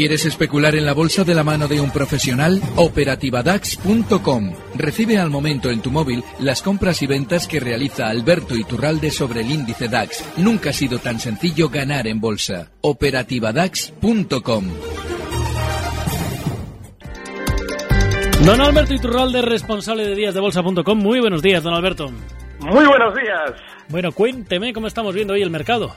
¿Quieres 0.00 0.24
especular 0.24 0.74
en 0.76 0.86
la 0.86 0.94
bolsa 0.94 1.24
de 1.24 1.34
la 1.34 1.44
mano 1.44 1.68
de 1.68 1.78
un 1.78 1.90
profesional? 1.90 2.58
Operativadax.com. 2.76 4.54
Recibe 4.74 5.18
al 5.18 5.28
momento 5.28 5.68
en 5.68 5.82
tu 5.82 5.90
móvil 5.90 6.24
las 6.38 6.62
compras 6.62 7.02
y 7.02 7.06
ventas 7.06 7.46
que 7.46 7.60
realiza 7.60 8.08
Alberto 8.08 8.56
Iturralde 8.56 9.10
sobre 9.10 9.42
el 9.42 9.50
índice 9.50 9.88
DAX. 9.88 10.24
Nunca 10.38 10.70
ha 10.70 10.72
sido 10.72 11.00
tan 11.00 11.20
sencillo 11.20 11.68
ganar 11.68 12.06
en 12.06 12.18
bolsa. 12.18 12.70
Operativadax.com. 12.80 14.64
Don 18.46 18.60
Alberto 18.62 18.94
Iturralde, 18.94 19.42
responsable 19.42 20.06
de 20.06 20.14
díasdebolsa.com. 20.14 20.98
Muy 20.98 21.20
buenos 21.20 21.42
días, 21.42 21.62
don 21.62 21.74
Alberto. 21.74 22.10
Muy 22.60 22.86
buenos 22.86 23.14
días. 23.14 23.52
Bueno, 23.90 24.12
cuénteme 24.12 24.72
cómo 24.72 24.86
estamos 24.86 25.14
viendo 25.14 25.34
hoy 25.34 25.42
el 25.42 25.50
mercado. 25.50 25.94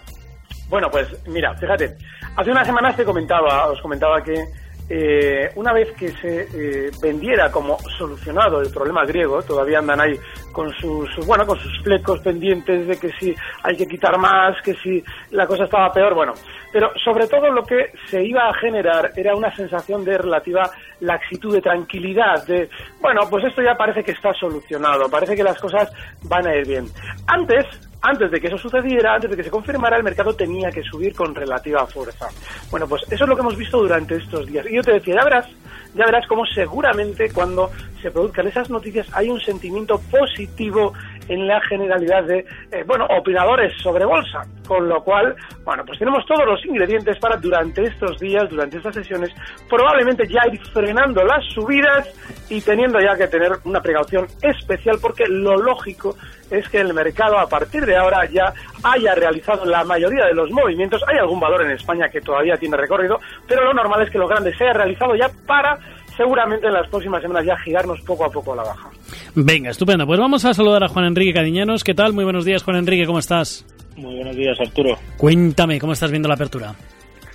Bueno, 0.74 0.90
pues 0.90 1.08
mira, 1.28 1.56
fíjate, 1.56 1.96
hace 2.36 2.52
unas 2.52 2.66
semanas 2.66 2.96
te 2.96 3.06
comentaba, 3.06 3.68
os 3.70 3.82
comentaba 3.82 4.22
que 4.22 4.46
eh, 4.90 5.50
una 5.56 5.72
vez 5.72 5.92
que 5.94 6.10
se 6.10 6.42
eh, 6.54 6.92
vendiera 7.02 7.50
como 7.50 7.78
solucionado 7.98 8.62
el 8.62 8.70
problema 8.70 9.06
griego, 9.06 9.42
todavía 9.42 9.80
andan 9.80 10.02
ahí 10.02 10.20
con 10.52 10.70
sus, 10.74 11.26
bueno, 11.26 11.46
con 11.48 11.58
sus 11.58 11.82
flecos 11.84 12.20
pendientes 12.20 12.86
de 12.86 13.00
que 13.00 13.10
si 13.14 13.34
hay 13.64 13.78
que 13.78 13.88
quitar 13.88 14.18
más, 14.18 14.62
que 14.62 14.74
si 14.76 15.02
la 15.32 15.48
cosa 15.48 15.64
estaba 15.64 15.92
peor, 15.92 16.14
bueno, 16.14 16.34
pero 16.72 16.92
sobre 17.04 17.28
todo 17.28 17.50
lo 17.50 17.64
que 17.64 17.92
se 18.08 18.24
iba 18.24 18.50
a 18.50 18.54
generar 18.56 19.12
era 19.16 19.36
una 19.36 19.56
sensación 19.56 20.04
de 20.04 20.18
relativa 20.18 20.70
laxitud, 21.00 21.54
de 21.54 21.62
tranquilidad, 21.62 22.46
de, 22.46 22.70
bueno, 23.00 23.22
pues 23.30 23.46
esto 23.46 23.62
ya 23.62 23.76
parece 23.76 24.04
que 24.04 24.12
está 24.12 24.34
solucionado, 24.34 25.10
parece 25.10 25.36
que 25.36 25.44
las 25.44 25.60
cosas 25.60 25.90
van 26.24 26.46
a 26.46 26.56
ir 26.56 26.68
bien. 26.68 26.86
Antes, 27.28 27.66
antes 28.04 28.30
de 28.30 28.42
que 28.42 28.48
eso 28.48 28.58
sucediera, 28.58 29.16
antes 29.16 29.32
de 29.32 29.38
que 29.38 29.44
se 29.44 29.50
confirmara, 29.50 29.96
el 29.96 30.04
mercado 30.04 30.36
tenía 30.36 30.70
que 30.70 30.84
subir 30.84 31.16
con 31.16 31.34
relativa 31.34 31.88
fuerza. 31.88 32.28
Bueno, 32.70 32.86
pues 32.86 33.04
eso 33.10 33.24
es 33.24 33.30
lo 33.30 33.36
que 33.36 33.42
hemos 33.42 33.56
visto 33.56 33.78
durante 33.78 34.18
estos 34.18 34.46
días. 34.46 34.66
Y 34.70 34.76
yo 34.76 34.82
te 34.82 34.92
decía, 34.92 35.16
ya 35.16 35.24
verás, 35.24 35.48
ya 35.96 36.06
verás 36.06 36.28
cómo 36.28 36.46
seguramente 36.46 37.32
cuando 37.32 37.72
se 38.02 38.12
produzcan 38.12 38.48
esas 38.48 38.70
noticias 38.70 39.08
hay 39.14 39.30
un 39.30 39.40
sentimiento 39.40 39.98
positivo 40.12 40.94
en 41.28 41.48
la 41.48 41.60
generalidad 41.62 42.24
de, 42.24 42.46
eh, 42.72 42.84
bueno, 42.86 43.06
opinadores 43.10 43.74
sobre 43.82 44.06
bolsa. 44.06 44.42
Con 44.68 44.88
lo 44.88 45.04
cual, 45.04 45.36
bueno, 45.66 45.84
pues 45.86 46.00
tenemos 46.00 46.26
todos 46.26 46.46
los 46.46 46.66
ingredientes 46.66 47.18
para 47.20 47.36
durante 47.36 47.84
estos 47.84 48.18
días, 48.20 48.50
durante 48.50 48.78
estas 48.78 48.96
sesiones, 48.96 49.30
probablemente 49.70 50.26
ya 50.28 50.42
ir 50.52 50.60
frenando 50.68 51.24
las 51.24 51.44
subidas 51.54 52.10
y 52.50 52.62
teniendo 52.62 53.00
ya 53.00 53.16
que 53.18 53.28
tener 53.28 53.52
una 53.66 53.82
precaución 53.82 54.26
especial 54.42 54.98
porque 55.02 55.26
lo 55.28 55.58
lógico 55.58 56.16
es 56.50 56.68
que 56.70 56.80
el 56.80 56.94
mercado 56.94 57.38
a 57.40 57.48
partir 57.48 57.86
de 57.86 57.96
ahora 57.96 58.26
ya 58.26 58.54
haya 58.84 59.16
realizado 59.16 59.66
la 59.66 59.84
mayoría 59.84 60.26
de 60.26 60.34
los 60.34 60.50
movimientos. 60.52 61.02
Hay 61.08 61.18
algún 61.18 61.40
valor 61.40 61.64
en 61.64 61.72
España 61.72 62.10
que 62.10 62.22
todavía 62.22 62.56
tiene 62.56 62.78
recorrido, 62.78 63.20
pero 63.48 63.66
lo 63.66 63.74
normal 63.74 64.04
es 64.04 64.10
que 64.10 64.18
lo 64.18 64.28
grande 64.28 64.56
se 64.56 64.64
haya 64.64 64.74
realizado 64.74 65.16
ya 65.16 65.30
para 65.46 65.78
seguramente 66.16 66.68
en 66.68 66.74
las 66.74 66.88
próximas 66.90 67.22
semanas 67.22 67.46
ya 67.46 67.58
girarnos 67.58 68.00
poco 68.02 68.26
a 68.26 68.30
poco 68.30 68.54
a 68.54 68.58
la 68.58 68.64
baja. 68.64 68.90
Venga, 69.36 69.72
estupendo. 69.72 70.06
Pues 70.06 70.20
vamos 70.20 70.46
a 70.46 70.54
saludar 70.54 70.84
a 70.84 70.88
Juan 70.88 71.06
Enrique 71.06 71.34
Cadiñanos. 71.34 71.84
¿Qué 71.84 71.96
tal? 71.96 72.14
Muy 72.14 72.24
buenos 72.24 72.46
días, 72.46 72.62
Juan 72.62 72.78
Enrique, 72.78 73.06
¿cómo 73.06 73.18
estás? 73.18 73.66
Muy 73.96 74.16
buenos 74.16 74.36
días, 74.36 74.60
Arturo. 74.60 74.98
Cuéntame, 75.18 75.80
¿cómo 75.80 75.94
estás 75.94 76.12
viendo 76.12 76.28
la 76.28 76.36
apertura? 76.36 76.76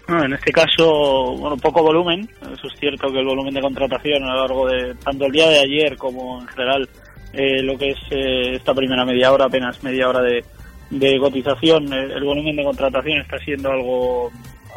En 0.09 0.33
este 0.33 0.53
caso, 0.53 1.35
bueno, 1.37 1.57
poco 1.57 1.83
volumen. 1.83 2.29
Eso 2.41 2.69
es 2.73 2.79
cierto 2.79 3.13
que 3.13 3.19
el 3.19 3.27
volumen 3.27 3.53
de 3.53 3.61
contratación 3.61 4.23
a 4.25 4.35
lo 4.35 4.41
largo 4.41 4.69
de 4.69 4.95
tanto 5.05 5.27
el 5.27 5.33
día 5.33 5.49
de 5.49 5.59
ayer 5.59 5.97
como 5.97 6.41
en 6.41 6.47
general 6.47 6.89
eh, 7.33 7.63
lo 7.63 7.77
que 7.77 7.91
es 7.91 7.99
eh, 8.11 8.55
esta 8.55 8.73
primera 8.75 9.05
media 9.05 9.33
hora, 9.33 9.47
apenas 9.47 9.83
media 9.83 10.09
hora 10.09 10.23
de, 10.23 10.45
de 10.91 11.19
cotización, 11.19 11.93
el, 11.93 12.13
el, 12.13 12.25
volumen 12.25 12.57
de 12.57 12.65
contratación 12.65 13.21
está 13.21 13.39
siendo 13.39 13.71
algo 13.71 14.31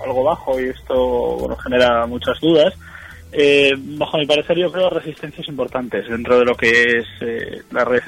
algo 0.03 0.23
bajo 0.23 0.59
y 0.59 0.65
esto 0.65 0.95
bueno 1.37 1.55
genera 1.57 2.05
muchas 2.07 2.39
dudas. 2.41 2.73
Eh, 3.33 3.71
bajo 3.77 4.17
mi 4.17 4.25
parecer, 4.25 4.57
yo 4.57 4.69
creo 4.69 4.89
resistencias 4.89 5.47
importantes 5.47 6.05
dentro 6.07 6.39
de 6.39 6.45
lo 6.45 6.53
que 6.53 6.69
es 6.69 7.05
eh, 7.21 7.61
la, 7.71 7.85
re 7.85 8.01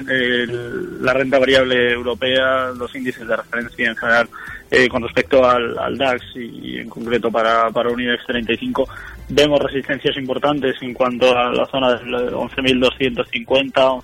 la, 1.00 1.14
renta 1.14 1.38
variable 1.38 1.92
europea, 1.92 2.68
los 2.76 2.94
índices 2.94 3.26
de 3.26 3.34
referencia 3.34 3.88
en 3.88 3.96
general 3.96 4.28
eh, 4.70 4.86
con 4.86 5.02
respecto 5.02 5.48
al, 5.48 5.96
DAX 5.96 6.22
y, 6.36 6.76
en 6.78 6.90
concreto 6.90 7.30
para, 7.30 7.70
para 7.70 7.90
un 7.90 8.02
IBEX 8.02 8.26
35. 8.26 8.86
Vemos 9.30 9.60
resistencias 9.60 10.14
importantes 10.18 10.76
en 10.82 10.92
cuanto 10.92 11.34
a 11.34 11.50
la 11.52 11.64
zona 11.66 11.94
de 11.94 12.04
11.250, 12.04 14.02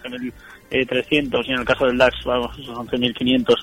11.300 0.70 1.44
y 1.44 1.53
en 1.53 1.59
el 1.59 1.66
caso 1.66 1.84
del 1.84 1.98
DAX, 1.98 2.25
vamos, 2.25 2.56
11.500 2.56 3.56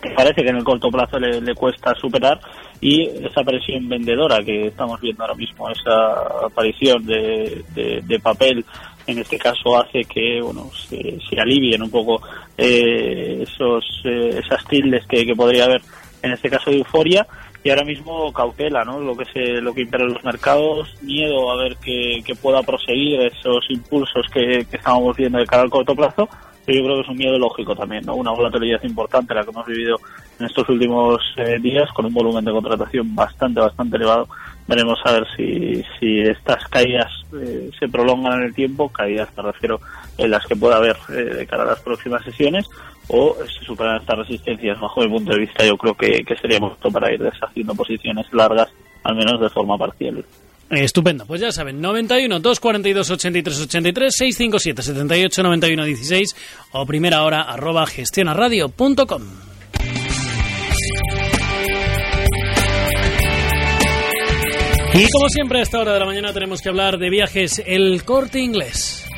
que 0.00 0.10
parece 0.10 0.42
que 0.42 0.48
en 0.50 0.56
el 0.56 0.64
corto 0.64 0.90
plazo 0.90 1.18
le, 1.18 1.54
cuesta 1.54 1.94
superar 1.94 2.40
y 2.80 3.02
esa 3.02 3.42
presión 3.44 3.88
vendedora 3.88 4.42
que 4.44 4.68
estamos 4.68 5.00
viendo 5.00 5.22
ahora 5.22 5.34
mismo, 5.34 5.68
esa 5.70 6.46
aparición 6.46 7.04
de, 7.04 7.62
de, 7.74 8.20
papel 8.20 8.64
en 9.06 9.18
este 9.18 9.38
caso 9.38 9.78
hace 9.78 10.04
que 10.04 10.40
bueno 10.42 10.70
se, 10.72 11.18
se 11.28 11.40
alivien 11.40 11.82
un 11.82 11.90
poco 11.90 12.20
eh, 12.56 13.42
esos 13.42 13.84
eh, 14.04 14.40
esas 14.44 14.64
tildes 14.66 15.06
que, 15.06 15.24
que, 15.24 15.34
podría 15.34 15.64
haber 15.64 15.82
en 16.22 16.32
este 16.32 16.50
caso 16.50 16.70
de 16.70 16.78
euforia. 16.78 17.26
Y 17.62 17.68
ahora 17.68 17.84
mismo 17.84 18.32
cautela 18.32 18.84
no 18.84 19.00
lo 19.00 19.14
que 19.14 19.26
se 19.26 19.60
lo 19.60 19.74
que 19.74 19.82
impera 19.82 20.04
en 20.04 20.14
los 20.14 20.24
mercados 20.24 20.94
miedo 21.02 21.50
a 21.50 21.56
ver 21.56 21.76
que, 21.76 22.22
pueda 22.40 22.62
proseguir 22.62 23.20
esos 23.20 23.66
impulsos 23.68 24.26
que, 24.32 24.64
que 24.64 24.76
estábamos 24.76 25.14
viendo 25.14 25.38
de 25.38 25.46
cara 25.46 25.62
al 25.62 25.70
corto 25.70 25.94
plazo 25.94 26.26
yo 26.74 26.84
creo 26.84 26.96
que 26.96 27.02
es 27.02 27.08
un 27.08 27.16
miedo 27.16 27.38
lógico 27.38 27.74
también, 27.74 28.04
¿no? 28.04 28.14
Una 28.14 28.30
volatilidad 28.30 28.82
importante 28.82 29.34
la 29.34 29.44
que 29.44 29.50
hemos 29.50 29.66
vivido 29.66 29.98
en 30.38 30.46
estos 30.46 30.68
últimos 30.68 31.20
eh, 31.36 31.58
días 31.60 31.90
con 31.92 32.06
un 32.06 32.14
volumen 32.14 32.44
de 32.44 32.52
contratación 32.52 33.14
bastante, 33.14 33.60
bastante 33.60 33.96
elevado. 33.96 34.28
Veremos 34.66 34.98
a 35.04 35.12
ver 35.12 35.26
si, 35.36 35.82
si 35.98 36.20
estas 36.20 36.66
caídas 36.68 37.10
eh, 37.34 37.70
se 37.78 37.88
prolongan 37.88 38.40
en 38.40 38.42
el 38.44 38.54
tiempo, 38.54 38.88
caídas 38.88 39.28
me 39.36 39.42
refiero 39.42 39.80
en 40.18 40.30
las 40.30 40.46
que 40.46 40.56
pueda 40.56 40.76
haber 40.76 40.96
eh, 41.08 41.12
de 41.12 41.46
cara 41.46 41.62
a 41.64 41.66
las 41.66 41.80
próximas 41.80 42.24
sesiones, 42.24 42.68
o 43.08 43.36
se 43.44 43.64
superan 43.64 43.96
estas 43.96 44.18
resistencias. 44.18 44.78
Bajo 44.80 45.00
mi 45.00 45.08
punto 45.08 45.32
de 45.32 45.40
vista, 45.40 45.64
yo 45.64 45.76
creo 45.76 45.94
que, 45.94 46.24
que 46.24 46.36
sería 46.36 46.60
justo 46.60 46.90
para 46.90 47.12
ir 47.12 47.20
deshaciendo 47.20 47.74
posiciones 47.74 48.32
largas, 48.32 48.68
al 49.02 49.16
menos 49.16 49.40
de 49.40 49.50
forma 49.50 49.76
parcial. 49.76 50.24
Estupendo, 50.70 51.26
pues 51.26 51.40
ya 51.40 51.50
saben, 51.50 51.80
91 51.80 52.38
242 52.38 53.10
83 53.10 53.60
83 53.60 54.14
657 54.16 54.82
78 54.82 55.42
91 55.42 55.84
16 55.84 56.36
o 56.72 56.86
primera 56.86 57.24
hora 57.24 57.42
arroba 57.42 57.86
gestionaradio.com. 57.86 59.22
Y 64.92 65.08
como 65.08 65.28
siempre 65.28 65.60
a 65.60 65.62
esta 65.62 65.80
hora 65.80 65.94
de 65.94 66.00
la 66.00 66.06
mañana 66.06 66.32
tenemos 66.32 66.60
que 66.62 66.68
hablar 66.68 66.98
de 66.98 67.10
viajes 67.10 67.62
el 67.66 68.04
corte 68.04 68.38
inglés. 68.38 69.09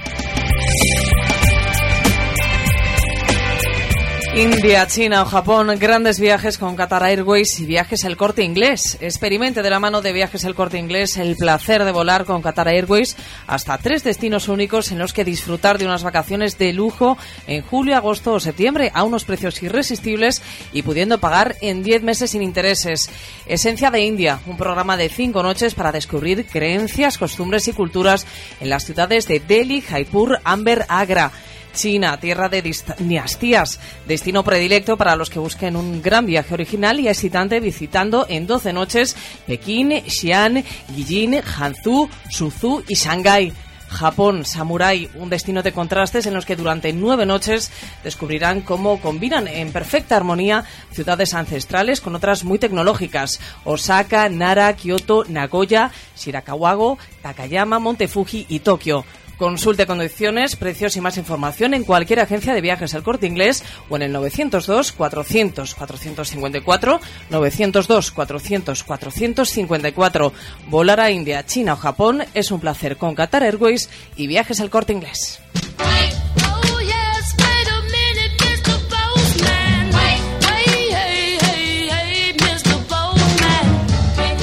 India, 4.34 4.86
China 4.86 5.20
o 5.20 5.26
Japón, 5.26 5.70
grandes 5.78 6.18
viajes 6.18 6.56
con 6.56 6.74
Qatar 6.74 7.04
Airways 7.04 7.60
y 7.60 7.66
viajes 7.66 8.02
el 8.04 8.16
corte 8.16 8.42
inglés. 8.42 8.96
Experimente 9.02 9.62
de 9.62 9.68
la 9.68 9.78
mano 9.78 10.00
de 10.00 10.14
viajes 10.14 10.44
el 10.44 10.54
corte 10.54 10.78
inglés 10.78 11.18
el 11.18 11.36
placer 11.36 11.84
de 11.84 11.92
volar 11.92 12.24
con 12.24 12.40
Qatar 12.40 12.68
Airways 12.68 13.14
hasta 13.46 13.76
tres 13.76 14.04
destinos 14.04 14.48
únicos 14.48 14.90
en 14.90 14.98
los 14.98 15.12
que 15.12 15.26
disfrutar 15.26 15.76
de 15.76 15.84
unas 15.84 16.02
vacaciones 16.02 16.56
de 16.56 16.72
lujo 16.72 17.18
en 17.46 17.60
julio, 17.60 17.94
agosto 17.94 18.32
o 18.32 18.40
septiembre 18.40 18.90
a 18.94 19.04
unos 19.04 19.26
precios 19.26 19.62
irresistibles 19.62 20.40
y 20.72 20.80
pudiendo 20.80 21.18
pagar 21.20 21.56
en 21.60 21.82
10 21.82 22.02
meses 22.02 22.30
sin 22.30 22.40
intereses. 22.40 23.10
Esencia 23.44 23.90
de 23.90 24.00
India, 24.00 24.40
un 24.46 24.56
programa 24.56 24.96
de 24.96 25.10
cinco 25.10 25.42
noches 25.42 25.74
para 25.74 25.92
descubrir 25.92 26.46
creencias, 26.46 27.18
costumbres 27.18 27.68
y 27.68 27.74
culturas 27.74 28.26
en 28.60 28.70
las 28.70 28.86
ciudades 28.86 29.28
de 29.28 29.40
Delhi, 29.40 29.82
Jaipur, 29.82 30.40
Amber, 30.42 30.86
Agra. 30.88 31.32
China, 31.72 32.18
tierra 32.18 32.48
de 32.48 32.62
dinastías, 32.98 33.80
destino 34.06 34.42
predilecto 34.42 34.96
para 34.96 35.16
los 35.16 35.30
que 35.30 35.38
busquen 35.38 35.76
un 35.76 36.02
gran 36.02 36.26
viaje 36.26 36.54
original 36.54 37.00
y 37.00 37.08
excitante 37.08 37.60
visitando 37.60 38.26
en 38.28 38.46
12 38.46 38.72
noches 38.72 39.16
Pekín, 39.46 40.02
Xi'an, 40.06 40.64
Guilin, 40.94 41.40
Hanzhou, 41.42 42.08
Suzhou 42.30 42.82
y 42.88 42.94
Shanghái. 42.94 43.52
Japón 43.92 44.44
Samurai, 44.44 45.08
un 45.14 45.28
destino 45.28 45.62
de 45.62 45.72
contrastes 45.72 46.26
en 46.26 46.34
los 46.34 46.46
que 46.46 46.56
durante 46.56 46.92
nueve 46.92 47.26
noches 47.26 47.70
descubrirán 48.02 48.62
cómo 48.62 49.00
combinan 49.00 49.46
en 49.46 49.70
perfecta 49.70 50.16
armonía 50.16 50.64
ciudades 50.92 51.34
ancestrales 51.34 52.00
con 52.00 52.14
otras 52.14 52.42
muy 52.42 52.58
tecnológicas. 52.58 53.38
Osaka, 53.64 54.28
Nara, 54.30 54.74
Kyoto, 54.74 55.24
Nagoya, 55.28 55.92
Shirakawago, 56.16 56.98
Takayama, 57.20 57.78
Monte 57.78 58.08
Fuji 58.08 58.46
y 58.48 58.60
Tokio. 58.60 59.04
Consulte 59.42 59.88
condiciones, 59.88 60.54
precios 60.54 60.96
y 60.96 61.00
más 61.00 61.18
información 61.18 61.74
en 61.74 61.82
cualquier 61.82 62.20
agencia 62.20 62.54
de 62.54 62.60
viajes 62.60 62.94
al 62.94 63.02
corte 63.02 63.26
inglés 63.26 63.64
o 63.88 63.96
en 63.96 64.02
el 64.02 64.12
902 64.12 64.92
400 64.92 65.74
454 65.74 67.00
902 67.28 68.10
400 68.12 68.84
454. 68.84 70.32
Volar 70.68 71.00
a 71.00 71.10
India, 71.10 71.44
China 71.44 71.72
o 71.72 71.76
Japón 71.76 72.22
es 72.34 72.52
un 72.52 72.60
placer 72.60 72.96
con 72.96 73.16
Qatar 73.16 73.42
Airways 73.42 73.90
y 74.14 74.28
viajes 74.28 74.60
al 74.60 74.70
corte 74.70 74.92
inglés. 74.92 75.40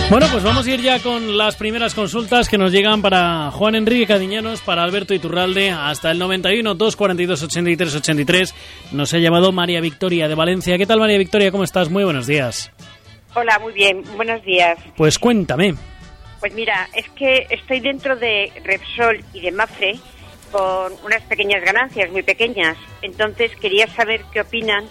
Bueno, 0.09 0.25
pues 0.31 0.43
vamos 0.43 0.65
a 0.65 0.71
ir 0.71 0.81
ya 0.81 0.99
con 1.03 1.37
las 1.37 1.55
primeras 1.55 1.93
consultas 1.93 2.49
que 2.49 2.57
nos 2.57 2.71
llegan 2.71 2.99
para 2.99 3.51
Juan 3.51 3.75
Enrique 3.75 4.07
Cadiñanos, 4.07 4.59
para 4.61 4.83
Alberto 4.83 5.13
Iturralde, 5.13 5.69
hasta 5.69 6.09
el 6.09 6.17
91 6.17 6.73
242 6.73 7.43
83 7.43 7.95
83. 7.95 8.55
Nos 8.91 9.13
ha 9.13 9.19
llamado 9.19 9.51
María 9.51 9.81
Victoria 9.81 10.27
de 10.27 10.33
Valencia. 10.33 10.79
¿Qué 10.79 10.87
tal 10.87 10.99
María 10.99 11.19
Victoria? 11.19 11.51
¿Cómo 11.51 11.63
estás? 11.63 11.91
Muy 11.91 12.03
buenos 12.03 12.25
días. 12.25 12.71
Hola, 13.35 13.59
muy 13.59 13.71
bien. 13.71 14.03
Buenos 14.15 14.43
días. 14.43 14.79
Pues 14.97 15.19
cuéntame. 15.19 15.75
Pues 16.39 16.55
mira, 16.55 16.89
es 16.95 17.07
que 17.09 17.45
estoy 17.47 17.79
dentro 17.79 18.15
de 18.15 18.51
Repsol 18.63 19.23
y 19.31 19.41
de 19.41 19.51
Mafre 19.51 19.99
con 20.51 20.91
unas 21.05 21.21
pequeñas 21.29 21.63
ganancias, 21.63 22.09
muy 22.11 22.23
pequeñas. 22.23 22.77
Entonces 23.03 23.55
quería 23.57 23.85
saber 23.85 24.21
qué 24.33 24.41
opinan, 24.41 24.85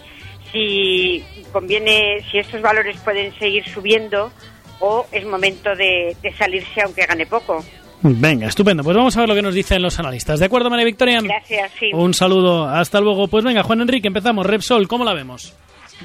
si 0.53 1.25
conviene, 1.51 2.25
si 2.31 2.39
estos 2.39 2.63
valores 2.63 2.97
pueden 3.01 3.37
seguir 3.41 3.69
subiendo 3.69 4.31
o 4.81 5.07
es 5.13 5.25
momento 5.27 5.75
de, 5.75 6.17
salirse 6.37 6.83
aunque 6.83 7.07
gane 7.07 7.27
poco. 7.27 7.65
Venga, 8.01 8.47
estupendo. 8.47 8.85
Pues 8.85 8.97
vamos 8.97 9.17
a 9.17 9.21
ver 9.21 9.29
lo 9.29 9.35
que 9.35 9.43
nos 9.43 9.55
dicen 9.55 9.83
los 9.83 9.99
analistas. 9.99 10.39
¿De 10.39 10.47
acuerdo, 10.47 10.71
María 10.71 10.85
Victoria? 10.85 11.21
Gracias, 11.21 11.73
sí. 11.79 11.91
Un 11.93 12.15
saludo. 12.15 12.65
Hasta 12.65 13.01
luego. 13.01 13.27
Pues 13.27 13.45
venga, 13.45 13.65
Juan 13.65 13.81
Enrique, 13.81 14.07
empezamos. 14.07 14.47
Repsol, 14.47 14.87
¿cómo 14.87 15.05
la 15.05 15.15
vemos? 15.15 15.57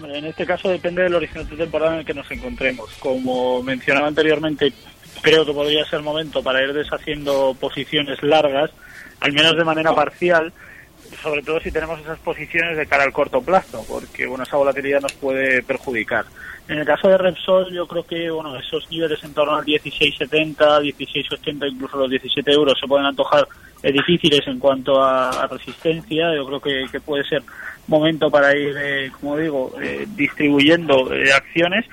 En 0.01 0.25
este 0.25 0.45
caso 0.45 0.69
depende 0.69 1.03
del 1.03 1.13
horizonte 1.13 1.55
temporal 1.55 1.93
en 1.93 1.99
el 1.99 2.05
que 2.05 2.15
nos 2.15 2.29
encontremos. 2.31 2.89
Como 2.99 3.61
mencionaba 3.61 4.07
anteriormente, 4.07 4.73
creo 5.21 5.45
que 5.45 5.53
podría 5.53 5.85
ser 5.85 6.01
momento 6.01 6.41
para 6.41 6.63
ir 6.63 6.73
deshaciendo 6.73 7.55
posiciones 7.59 8.21
largas, 8.23 8.71
al 9.19 9.33
menos 9.33 9.55
de 9.55 9.63
manera 9.63 9.93
parcial, 9.93 10.51
sobre 11.21 11.43
todo 11.43 11.59
si 11.59 11.71
tenemos 11.71 11.99
esas 11.99 12.19
posiciones 12.19 12.75
de 12.77 12.87
cara 12.87 13.03
al 13.03 13.13
corto 13.13 13.41
plazo, 13.41 13.85
porque 13.87 14.25
bueno, 14.25 14.43
esa 14.43 14.57
volatilidad 14.57 15.01
nos 15.01 15.13
puede 15.13 15.61
perjudicar. 15.61 16.25
En 16.67 16.79
el 16.79 16.85
caso 16.85 17.09
de 17.09 17.17
Repsol, 17.17 17.73
yo 17.73 17.85
creo 17.85 18.05
que 18.05 18.29
bueno, 18.29 18.55
esos 18.57 18.89
niveles 18.89 19.21
en 19.23 19.33
torno 19.33 19.55
al 19.55 19.65
16,70, 19.65 20.55
16,80, 20.57 21.71
incluso 21.71 21.97
los 21.97 22.09
17 22.09 22.51
euros 22.51 22.79
se 22.79 22.87
pueden 22.87 23.05
antojar 23.05 23.47
difíciles 23.91 24.47
en 24.47 24.59
cuanto 24.59 25.01
a, 25.01 25.47
resistencia. 25.47 26.33
Yo 26.35 26.45
creo 26.45 26.61
que, 26.61 26.99
puede 27.01 27.23
ser 27.25 27.43
momento 27.87 28.31
para 28.31 28.55
ir, 28.55 28.75
eh, 28.77 29.11
como 29.19 29.37
digo, 29.37 29.73
eh, 29.81 30.07
distribuyendo 30.15 31.13
eh, 31.13 31.33
acciones. 31.33 31.85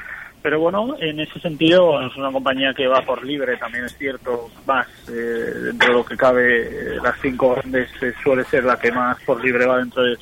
Pero 0.42 0.58
bueno, 0.58 0.96
en 0.98 1.20
ese 1.20 1.38
sentido, 1.40 2.00
es 2.00 2.16
una 2.16 2.32
compañía 2.32 2.72
que 2.72 2.86
va 2.86 3.02
por 3.02 3.22
libre, 3.22 3.58
también 3.58 3.84
es 3.84 3.98
cierto, 3.98 4.48
más 4.66 4.86
dentro 5.06 5.88
de 5.88 5.94
lo 5.94 6.04
que 6.04 6.16
cabe, 6.16 6.96
las 7.02 7.20
cinco 7.20 7.56
grandes 7.56 7.90
suele 8.22 8.44
ser 8.44 8.64
la 8.64 8.78
que 8.78 8.90
más 8.90 9.20
por 9.24 9.44
libre 9.44 9.66
va 9.66 9.76
dentro 9.76 10.02
de 10.02 10.16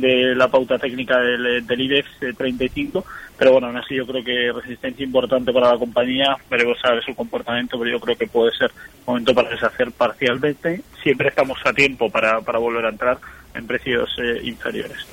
de 0.00 0.34
la 0.34 0.48
pauta 0.48 0.78
técnica 0.78 1.18
del, 1.18 1.66
del 1.66 1.80
IBEX 1.80 2.08
35, 2.36 3.04
pero 3.36 3.52
bueno, 3.52 3.68
aún 3.68 3.76
así 3.76 3.94
yo 3.94 4.06
creo 4.06 4.24
que 4.24 4.52
resistencia 4.52 5.04
importante 5.04 5.52
para 5.52 5.72
la 5.72 5.78
compañía, 5.78 6.36
veremos 6.50 6.78
a 6.84 6.92
ver 6.92 7.04
su 7.04 7.14
comportamiento, 7.14 7.78
pero 7.78 7.90
yo 7.90 8.00
creo 8.00 8.16
que 8.16 8.26
puede 8.26 8.50
ser 8.56 8.70
momento 9.06 9.34
para 9.34 9.50
deshacer 9.50 9.92
parcialmente, 9.92 10.82
siempre 11.02 11.28
estamos 11.28 11.58
a 11.64 11.72
tiempo 11.72 12.10
para, 12.10 12.40
para 12.40 12.58
volver 12.58 12.86
a 12.86 12.90
entrar 12.90 13.18
en 13.54 13.66
precios 13.66 14.10
eh, 14.18 14.40
inferiores. 14.44 15.06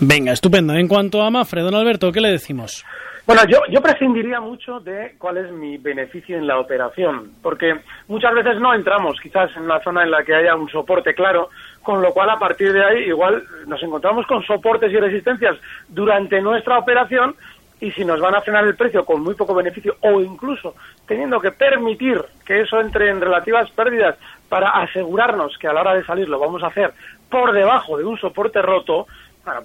Venga, 0.00 0.32
estupendo. 0.32 0.74
En 0.74 0.88
cuanto 0.88 1.22
a 1.22 1.30
Mafre, 1.30 1.62
don 1.62 1.74
Alberto, 1.74 2.12
¿qué 2.12 2.20
le 2.20 2.30
decimos? 2.30 2.84
Bueno, 3.28 3.42
yo, 3.46 3.58
yo 3.68 3.82
prescindiría 3.82 4.40
mucho 4.40 4.80
de 4.80 5.14
cuál 5.18 5.36
es 5.36 5.52
mi 5.52 5.76
beneficio 5.76 6.38
en 6.38 6.46
la 6.46 6.58
operación, 6.58 7.32
porque 7.42 7.74
muchas 8.06 8.32
veces 8.32 8.58
no 8.58 8.72
entramos 8.72 9.20
quizás 9.22 9.54
en 9.54 9.64
una 9.64 9.82
zona 9.82 10.02
en 10.02 10.10
la 10.10 10.24
que 10.24 10.34
haya 10.34 10.54
un 10.54 10.70
soporte 10.70 11.12
claro, 11.12 11.50
con 11.82 12.02
lo 12.02 12.12
cual 12.12 12.30
a 12.30 12.38
partir 12.38 12.72
de 12.72 12.84
ahí 12.84 13.04
igual 13.04 13.42
nos 13.66 13.82
encontramos 13.82 14.26
con 14.26 14.42
soportes 14.42 14.92
y 14.92 14.96
resistencias 14.96 15.56
durante 15.88 16.40
nuestra 16.40 16.78
operación 16.78 17.34
y 17.80 17.92
si 17.92 18.04
nos 18.04 18.20
van 18.20 18.34
a 18.34 18.40
frenar 18.40 18.64
el 18.64 18.76
precio 18.76 19.04
con 19.04 19.22
muy 19.22 19.34
poco 19.34 19.54
beneficio 19.54 19.96
o 20.00 20.20
incluso 20.20 20.74
teniendo 21.06 21.40
que 21.40 21.52
permitir 21.52 22.22
que 22.44 22.60
eso 22.60 22.80
entre 22.80 23.08
en 23.08 23.20
relativas 23.20 23.70
pérdidas 23.70 24.16
para 24.48 24.70
asegurarnos 24.70 25.56
que 25.58 25.68
a 25.68 25.72
la 25.72 25.82
hora 25.82 25.94
de 25.94 26.04
salir 26.04 26.28
lo 26.28 26.38
vamos 26.38 26.62
a 26.62 26.68
hacer 26.68 26.92
por 27.30 27.52
debajo 27.52 27.96
de 27.98 28.04
un 28.04 28.18
soporte 28.18 28.62
roto, 28.62 29.06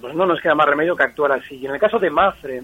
pues 0.00 0.14
no 0.14 0.26
nos 0.26 0.40
queda 0.40 0.54
más 0.54 0.68
remedio 0.68 0.96
que 0.96 1.02
actuar 1.02 1.32
así. 1.32 1.56
Y 1.56 1.66
en 1.66 1.72
el 1.72 1.80
caso 1.80 1.98
de 1.98 2.10
Mafre, 2.10 2.62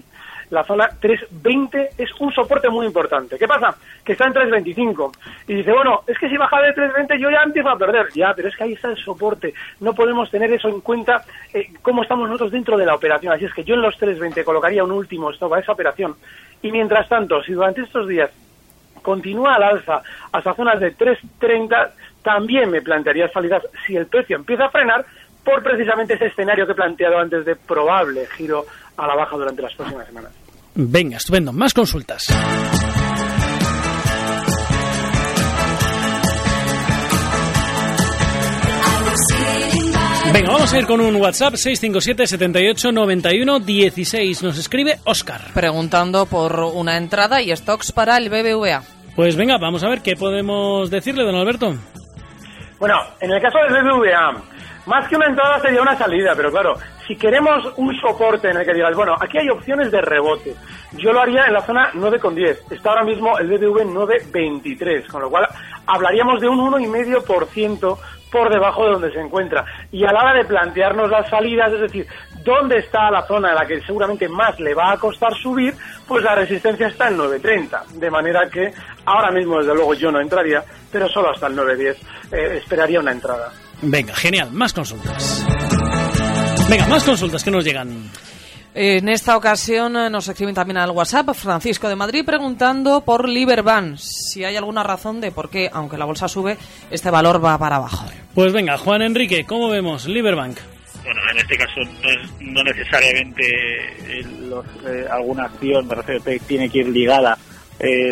la 0.51 0.65
zona 0.65 0.89
320 0.99 1.91
es 1.97 2.09
un 2.19 2.31
soporte 2.31 2.69
muy 2.69 2.85
importante. 2.85 3.37
¿Qué 3.37 3.47
pasa? 3.47 3.75
Que 4.03 4.11
está 4.11 4.27
en 4.27 4.33
325. 4.33 5.11
Y 5.47 5.55
dice, 5.55 5.71
bueno, 5.71 6.01
es 6.05 6.17
que 6.19 6.29
si 6.29 6.37
baja 6.37 6.61
de 6.61 6.73
320 6.73 7.19
yo 7.19 7.31
ya 7.31 7.41
empiezo 7.43 7.69
a 7.69 7.77
perder. 7.77 8.07
Ya, 8.13 8.33
pero 8.35 8.49
es 8.49 8.55
que 8.55 8.65
ahí 8.65 8.73
está 8.73 8.89
el 8.89 8.97
soporte. 8.97 9.53
No 9.79 9.95
podemos 9.95 10.29
tener 10.29 10.51
eso 10.51 10.67
en 10.67 10.81
cuenta 10.81 11.23
eh, 11.53 11.71
cómo 11.81 12.03
estamos 12.03 12.27
nosotros 12.27 12.51
dentro 12.51 12.77
de 12.77 12.85
la 12.85 12.95
operación. 12.95 13.33
Así 13.33 13.45
es 13.45 13.53
que 13.53 13.63
yo 13.63 13.75
en 13.75 13.81
los 13.81 13.97
320 13.97 14.43
colocaría 14.43 14.83
un 14.83 14.91
último 14.91 15.31
stop 15.31 15.53
a 15.53 15.59
esa 15.59 15.71
operación. 15.71 16.15
Y 16.61 16.71
mientras 16.71 17.07
tanto, 17.07 17.41
si 17.43 17.53
durante 17.53 17.81
estos 17.81 18.07
días 18.07 18.29
continúa 19.01 19.55
al 19.55 19.63
alza 19.63 20.03
hasta 20.33 20.53
zonas 20.53 20.81
de 20.81 20.91
330, 20.91 21.93
también 22.21 22.69
me 22.69 22.81
plantearía 22.81 23.29
salidas 23.29 23.63
si 23.87 23.95
el 23.95 24.07
precio 24.07 24.35
empieza 24.35 24.65
a 24.65 24.69
frenar 24.69 25.05
por 25.45 25.63
precisamente 25.63 26.15
ese 26.15 26.27
escenario 26.27 26.65
que 26.65 26.73
he 26.73 26.75
planteado 26.75 27.17
antes 27.17 27.45
de 27.45 27.55
probable 27.55 28.27
giro 28.37 28.65
a 28.97 29.07
la 29.07 29.15
baja 29.15 29.35
durante 29.35 29.61
las 29.61 29.73
próximas 29.73 30.05
semanas. 30.05 30.40
Venga, 30.75 31.17
estupendo. 31.17 31.51
Más 31.51 31.73
consultas. 31.73 32.27
Venga, 40.33 40.53
vamos 40.53 40.71
a 40.71 40.79
ir 40.79 40.85
con 40.85 41.01
un 41.01 41.15
WhatsApp 41.17 41.55
657 41.55 42.25
78 42.25 42.91
91 42.93 43.59
16. 43.59 44.43
Nos 44.43 44.57
escribe 44.57 44.97
Oscar. 45.03 45.41
Preguntando 45.53 46.25
por 46.25 46.57
una 46.73 46.95
entrada 46.95 47.41
y 47.41 47.53
stocks 47.53 47.91
para 47.91 48.15
el 48.15 48.29
BBVA. 48.29 48.81
Pues 49.15 49.35
venga, 49.35 49.57
vamos 49.57 49.83
a 49.83 49.89
ver 49.89 50.01
qué 50.01 50.15
podemos 50.15 50.89
decirle, 50.89 51.25
don 51.25 51.35
Alberto. 51.35 51.73
Bueno, 52.79 52.95
en 53.19 53.29
el 53.29 53.41
caso 53.41 53.57
del 53.59 53.83
BBVA, 53.83 54.41
más 54.85 55.07
que 55.09 55.17
una 55.17 55.27
entrada 55.27 55.59
sería 55.59 55.81
una 55.81 55.97
salida, 55.97 56.33
pero 56.35 56.49
claro, 56.49 56.75
si 57.07 57.15
queremos 57.15 57.73
un 57.77 57.95
soporte 57.99 58.49
en 58.49 58.57
el 58.57 58.65
que 58.65 58.73
digas, 58.73 58.95
bueno, 58.95 59.15
aquí 59.19 59.37
hay 59.37 59.49
opciones 59.49 59.91
de 59.91 60.01
rebote, 60.01 60.55
yo 60.93 61.11
lo 61.11 61.21
haría 61.21 61.45
en 61.45 61.53
la 61.53 61.61
zona 61.61 61.91
9,10. 61.93 62.71
Está 62.71 62.89
ahora 62.91 63.03
mismo 63.03 63.37
el 63.37 63.47
BBV 63.47 63.85
9,23, 63.85 65.07
con 65.07 65.21
lo 65.21 65.29
cual 65.29 65.47
hablaríamos 65.85 66.41
de 66.41 66.49
un 66.49 66.59
1,5% 66.59 67.97
por 68.31 68.49
debajo 68.49 68.85
de 68.85 68.91
donde 68.91 69.11
se 69.11 69.19
encuentra. 69.19 69.65
Y 69.91 70.05
a 70.05 70.11
la 70.11 70.21
hora 70.21 70.33
de 70.33 70.45
plantearnos 70.45 71.09
las 71.09 71.29
salidas, 71.29 71.73
es 71.73 71.81
decir, 71.81 72.07
dónde 72.43 72.77
está 72.77 73.11
la 73.11 73.25
zona 73.27 73.49
en 73.49 73.55
la 73.55 73.65
que 73.65 73.81
seguramente 73.81 74.27
más 74.29 74.59
le 74.59 74.73
va 74.73 74.93
a 74.93 74.97
costar 74.97 75.33
subir, 75.35 75.73
pues 76.07 76.23
la 76.23 76.35
resistencia 76.35 76.87
está 76.87 77.09
en 77.09 77.17
9.30. 77.17 77.87
De 77.87 78.09
manera 78.09 78.49
que 78.49 78.71
ahora 79.05 79.31
mismo, 79.31 79.57
desde 79.59 79.75
luego, 79.75 79.93
yo 79.93 80.11
no 80.11 80.21
entraría, 80.21 80.63
pero 80.91 81.09
solo 81.09 81.31
hasta 81.31 81.47
el 81.47 81.55
9.10 81.55 81.95
eh, 82.31 82.57
esperaría 82.57 82.99
una 82.99 83.11
entrada. 83.11 83.51
Venga, 83.81 84.13
genial, 84.13 84.49
más 84.51 84.73
consultas. 84.73 85.45
Venga, 86.71 86.87
más 86.87 87.03
consultas 87.03 87.43
que 87.43 87.51
nos 87.51 87.65
llegan. 87.65 88.09
En 88.73 89.09
esta 89.09 89.35
ocasión 89.35 89.93
eh, 89.97 90.09
nos 90.09 90.29
escriben 90.29 90.55
también 90.55 90.77
al 90.77 90.91
WhatsApp 90.91 91.35
Francisco 91.35 91.89
de 91.89 91.97
Madrid 91.97 92.23
preguntando 92.23 93.01
por 93.01 93.27
Liberbank, 93.27 93.97
si 93.97 94.45
hay 94.45 94.55
alguna 94.55 94.81
razón 94.81 95.19
de 95.19 95.33
por 95.33 95.49
qué, 95.49 95.69
aunque 95.73 95.97
la 95.97 96.05
bolsa 96.05 96.29
sube, 96.29 96.57
este 96.89 97.11
valor 97.11 97.43
va 97.43 97.57
para 97.57 97.75
abajo. 97.75 98.05
Pues 98.33 98.53
venga, 98.53 98.77
Juan 98.77 99.01
Enrique, 99.01 99.43
¿cómo 99.45 99.67
vemos 99.67 100.07
Liberbank? 100.07 100.59
Bueno, 101.03 101.19
en 101.33 101.39
este 101.39 101.57
caso 101.57 101.81
no, 102.39 102.63
necesariamente 102.63 103.43
eh, 103.43 104.25
eh, 104.87 105.05
alguna 105.11 105.47
acción, 105.47 105.85
me 105.85 105.95
refiero, 105.95 106.23
tiene 106.47 106.69
que 106.69 106.77
ir 106.77 106.87
ligada, 106.87 107.37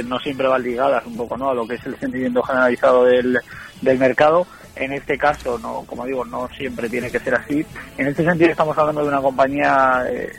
no 0.03 0.19
siempre 0.19 0.49
va 0.49 0.59
ligada 0.59 1.01
un 1.05 1.15
poco 1.15 1.37
¿no? 1.37 1.51
a 1.51 1.53
lo 1.53 1.65
que 1.65 1.75
es 1.75 1.85
el 1.85 1.97
sentimiento 1.97 2.43
generalizado 2.43 3.05
del, 3.05 3.39
del 3.81 3.97
mercado 3.97 4.45
en 4.79 4.93
este 4.93 5.17
caso, 5.17 5.59
no, 5.59 5.83
como 5.85 6.05
digo, 6.05 6.25
no 6.25 6.47
siempre 6.49 6.89
tiene 6.89 7.11
que 7.11 7.19
ser 7.19 7.35
así. 7.35 7.65
En 7.97 8.07
este 8.07 8.23
sentido 8.23 8.49
estamos 8.49 8.77
hablando 8.77 9.01
de 9.01 9.09
una 9.09 9.21
compañía 9.21 10.05
eh, 10.09 10.31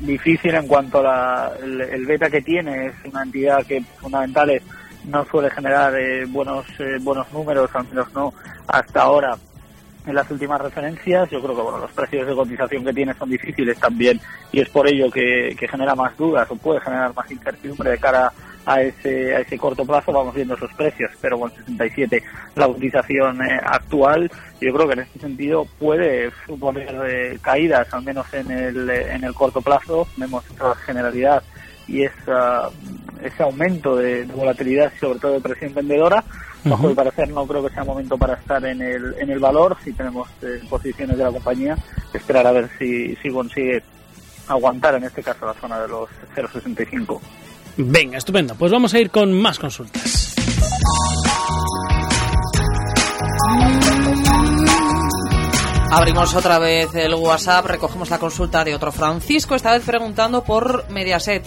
difícil 0.00 0.54
en 0.54 0.68
cuanto 0.68 1.06
a 1.06 1.52
el, 1.60 2.06
beta 2.06 2.30
que 2.30 2.40
tiene, 2.40 2.86
es 2.86 2.94
una 3.04 3.22
entidad 3.22 3.66
que 3.66 3.82
fundamental 4.00 4.50
es 4.50 4.62
no 5.04 5.24
suele 5.24 5.50
generar 5.50 5.94
eh, 5.98 6.24
buenos 6.26 6.66
eh, 6.78 6.98
buenos 7.00 7.30
números, 7.32 7.70
al 7.74 7.88
menos 7.88 8.12
no 8.12 8.32
hasta 8.66 9.02
ahora 9.02 9.36
en 10.06 10.14
las 10.14 10.30
últimas 10.30 10.60
referencias. 10.60 11.28
Yo 11.30 11.42
creo 11.42 11.56
que 11.56 11.62
bueno, 11.62 11.78
los 11.78 11.90
precios 11.90 12.26
de 12.26 12.34
cotización 12.34 12.84
que 12.84 12.92
tiene 12.92 13.14
son 13.14 13.30
difíciles 13.30 13.78
también 13.78 14.20
y 14.52 14.60
es 14.60 14.68
por 14.68 14.86
ello 14.88 15.10
que, 15.10 15.56
que 15.58 15.68
genera 15.68 15.94
más 15.94 16.16
dudas 16.16 16.48
o 16.50 16.56
puede 16.56 16.80
generar 16.80 17.12
más 17.14 17.30
incertidumbre 17.30 17.90
de 17.90 17.98
cara 17.98 18.26
a 18.26 18.32
ese, 18.76 19.34
a 19.34 19.40
ese 19.40 19.56
corto 19.56 19.84
plazo 19.84 20.12
vamos 20.12 20.34
viendo 20.34 20.54
esos 20.54 20.72
precios, 20.74 21.10
pero 21.20 21.38
con 21.38 21.50
67 21.50 22.22
la 22.54 22.68
utilización 22.68 23.42
eh, 23.42 23.58
actual, 23.64 24.30
yo 24.60 24.72
creo 24.74 24.86
que 24.86 24.92
en 24.92 25.00
este 25.00 25.20
sentido 25.20 25.66
puede 25.78 26.30
suponer 26.46 26.94
eh, 27.06 27.38
caídas, 27.40 27.92
al 27.92 28.02
menos 28.02 28.26
en 28.34 28.50
el, 28.50 28.90
eh, 28.90 29.14
en 29.14 29.24
el 29.24 29.34
corto 29.34 29.62
plazo, 29.62 30.06
vemos 30.16 30.44
esa 30.50 30.74
generalidad 30.76 31.42
y 31.86 32.02
esa, 32.02 32.68
ese 33.22 33.42
aumento 33.42 33.96
de, 33.96 34.24
volatilidad, 34.24 34.92
sobre 35.00 35.18
todo 35.18 35.32
de 35.32 35.40
presión 35.40 35.72
vendedora. 35.72 36.22
Bajo 36.64 36.88
mi 36.88 36.94
parecer 36.94 37.30
no 37.30 37.46
creo 37.46 37.64
que 37.64 37.72
sea 37.72 37.84
momento 37.84 38.18
para 38.18 38.34
estar 38.34 38.62
en 38.66 38.82
el, 38.82 39.14
en 39.18 39.30
el 39.30 39.38
valor, 39.38 39.76
si 39.82 39.92
tenemos 39.92 40.28
posiciones 40.68 41.16
de 41.16 41.24
la 41.24 41.30
compañía, 41.30 41.78
esperar 42.12 42.46
a 42.46 42.52
ver 42.52 42.68
si, 42.78 43.16
si 43.16 43.30
consigue 43.30 43.82
aguantar 44.48 44.96
en 44.96 45.04
este 45.04 45.22
caso 45.22 45.46
la 45.46 45.54
zona 45.54 45.80
de 45.80 45.88
los 45.88 46.10
0,65. 46.34 47.20
Venga, 47.78 48.18
estupendo. 48.18 48.56
Pues 48.56 48.72
vamos 48.72 48.92
a 48.92 48.98
ir 48.98 49.10
con 49.10 49.32
más 49.32 49.58
consultas. 49.58 50.34
Abrimos 55.90 56.34
otra 56.34 56.58
vez 56.58 56.94
el 56.96 57.14
WhatsApp, 57.14 57.64
recogemos 57.66 58.10
la 58.10 58.18
consulta 58.18 58.62
de 58.62 58.74
otro 58.74 58.92
Francisco, 58.92 59.54
esta 59.54 59.72
vez 59.72 59.84
preguntando 59.86 60.44
por 60.44 60.90
Mediaset. 60.90 61.44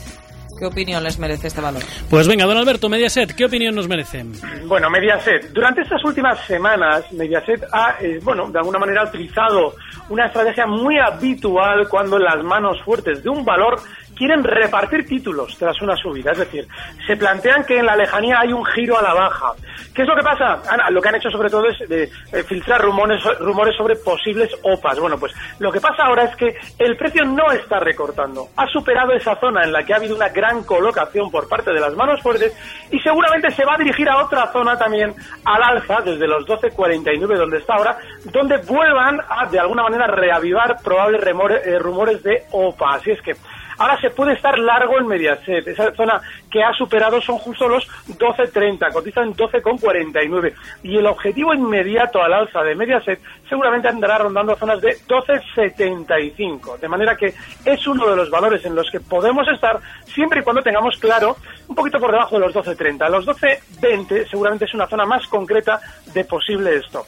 ¿Qué 0.57 0.65
opinión 0.65 1.03
les 1.03 1.19
merece 1.19 1.47
este 1.47 1.59
valor? 1.59 1.81
Pues 2.09 2.27
venga, 2.27 2.45
don 2.45 2.57
Alberto, 2.57 2.87
Mediaset, 2.87 3.33
¿qué 3.35 3.45
opinión 3.45 3.75
nos 3.75 3.87
merecen? 3.87 4.33
Bueno, 4.67 4.89
Mediaset, 4.89 5.51
durante 5.51 5.81
estas 5.81 6.03
últimas 6.05 6.39
semanas, 6.45 7.11
Mediaset 7.13 7.63
ha, 7.71 7.95
eh, 7.99 8.19
bueno, 8.21 8.49
de 8.51 8.59
alguna 8.59 8.79
manera 8.79 9.01
ha 9.01 9.05
utilizado 9.05 9.75
una 10.09 10.27
estrategia 10.27 10.65
muy 10.67 10.97
habitual 10.99 11.87
cuando 11.89 12.17
las 12.19 12.43
manos 12.43 12.77
fuertes 12.83 13.23
de 13.23 13.29
un 13.29 13.43
valor 13.43 13.81
quieren 14.21 14.43
repartir 14.43 15.03
títulos 15.07 15.57
tras 15.57 15.81
una 15.81 15.95
subida. 15.95 16.31
Es 16.31 16.37
decir, 16.37 16.67
se 17.07 17.17
plantean 17.17 17.63
que 17.63 17.79
en 17.79 17.87
la 17.87 17.95
lejanía 17.95 18.41
hay 18.41 18.53
un 18.53 18.63
giro 18.65 18.95
a 18.99 19.01
la 19.01 19.15
baja. 19.15 19.53
¿Qué 19.95 20.03
es 20.03 20.07
lo 20.07 20.15
que 20.15 20.21
pasa? 20.21 20.61
lo 20.91 21.01
que 21.01 21.09
han 21.09 21.15
hecho 21.15 21.31
sobre 21.31 21.49
todo 21.49 21.67
es 21.67 21.89
de, 21.89 22.03
eh, 22.03 22.43
filtrar 22.43 22.81
rumores, 22.81 23.19
rumores 23.39 23.75
sobre 23.75 23.95
posibles 23.95 24.51
OPAs. 24.61 24.99
Bueno, 24.99 25.17
pues 25.17 25.33
lo 25.57 25.71
que 25.71 25.81
pasa 25.81 26.03
ahora 26.03 26.25
es 26.25 26.35
que 26.35 26.55
el 26.77 26.95
precio 26.97 27.25
no 27.25 27.51
está 27.51 27.79
recortando. 27.79 28.49
Ha 28.57 28.67
superado 28.67 29.11
esa 29.13 29.35
zona 29.39 29.63
en 29.63 29.71
la 29.71 29.83
que 29.83 29.93
ha 29.93 29.95
habido 29.95 30.15
una 30.15 30.29
gran 30.29 30.63
colocación 30.65 31.31
por 31.31 31.49
parte 31.49 31.73
de 31.73 31.79
las 31.79 31.95
manos 31.95 32.21
fuertes 32.21 32.55
y 32.91 32.99
seguramente 32.99 33.49
se 33.49 33.65
va 33.65 33.73
a 33.73 33.77
dirigir 33.79 34.07
a 34.07 34.23
otra 34.23 34.51
zona 34.51 34.77
también 34.77 35.15
al 35.45 35.63
alza 35.63 36.01
desde 36.05 36.27
los 36.27 36.45
12.49 36.45 37.37
donde 37.37 37.57
está 37.57 37.73
ahora, 37.73 37.97
donde 38.25 38.57
vuelvan 38.57 39.19
a 39.27 39.47
de 39.47 39.59
alguna 39.59 39.81
manera 39.81 40.05
reavivar 40.05 40.77
probables 40.83 41.23
eh, 41.23 41.79
rumores 41.79 42.21
de 42.21 42.43
OPA. 42.51 42.97
Así 42.97 43.09
es 43.09 43.21
que 43.23 43.33
Ahora 43.81 43.99
se 43.99 44.11
puede 44.11 44.33
estar 44.33 44.59
largo 44.59 44.99
en 44.99 45.07
Mediaset. 45.07 45.67
Esa 45.67 45.91
zona 45.95 46.21
que 46.51 46.61
ha 46.61 46.71
superado 46.71 47.19
son 47.19 47.39
justo 47.39 47.67
los 47.67 47.87
12.30, 48.09 48.93
cotizan 48.93 49.33
12.49. 49.33 50.53
Y 50.83 50.97
el 50.97 51.07
objetivo 51.07 51.51
inmediato 51.51 52.21
al 52.21 52.31
alza 52.31 52.61
de 52.61 52.75
Mediaset 52.75 53.19
seguramente 53.49 53.87
andará 53.87 54.19
rondando 54.19 54.55
zonas 54.55 54.81
de 54.81 54.89
12.75. 55.07 56.77
De 56.77 56.87
manera 56.87 57.15
que 57.15 57.33
es 57.65 57.87
uno 57.87 58.07
de 58.07 58.17
los 58.17 58.29
valores 58.29 58.63
en 58.65 58.75
los 58.75 58.87
que 58.91 58.99
podemos 58.99 59.47
estar 59.47 59.79
siempre 60.05 60.41
y 60.41 60.43
cuando 60.43 60.61
tengamos 60.61 60.95
claro 60.99 61.37
un 61.67 61.73
poquito 61.73 61.99
por 61.99 62.11
debajo 62.11 62.39
de 62.39 62.45
los 62.45 62.53
12.30. 62.53 63.09
Los 63.09 63.25
12.20 63.25 64.29
seguramente 64.29 64.65
es 64.65 64.73
una 64.75 64.85
zona 64.85 65.07
más 65.07 65.25
concreta 65.25 65.79
de 66.13 66.23
posible 66.25 66.75
stop. 66.85 67.07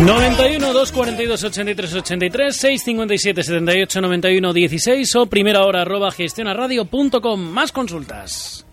91 0.00 0.72
242 0.72 1.44
83 1.44 1.94
83 1.94 2.56
657 2.56 3.42
78 3.42 4.00
91 4.00 4.52
16 4.52 5.16
o 5.16 5.26
primera 5.26 5.64
hora 5.64 5.82
arroba 5.82 6.10
gestionaradio.com. 6.10 7.40
Más 7.40 7.72
consultas. 7.72 8.66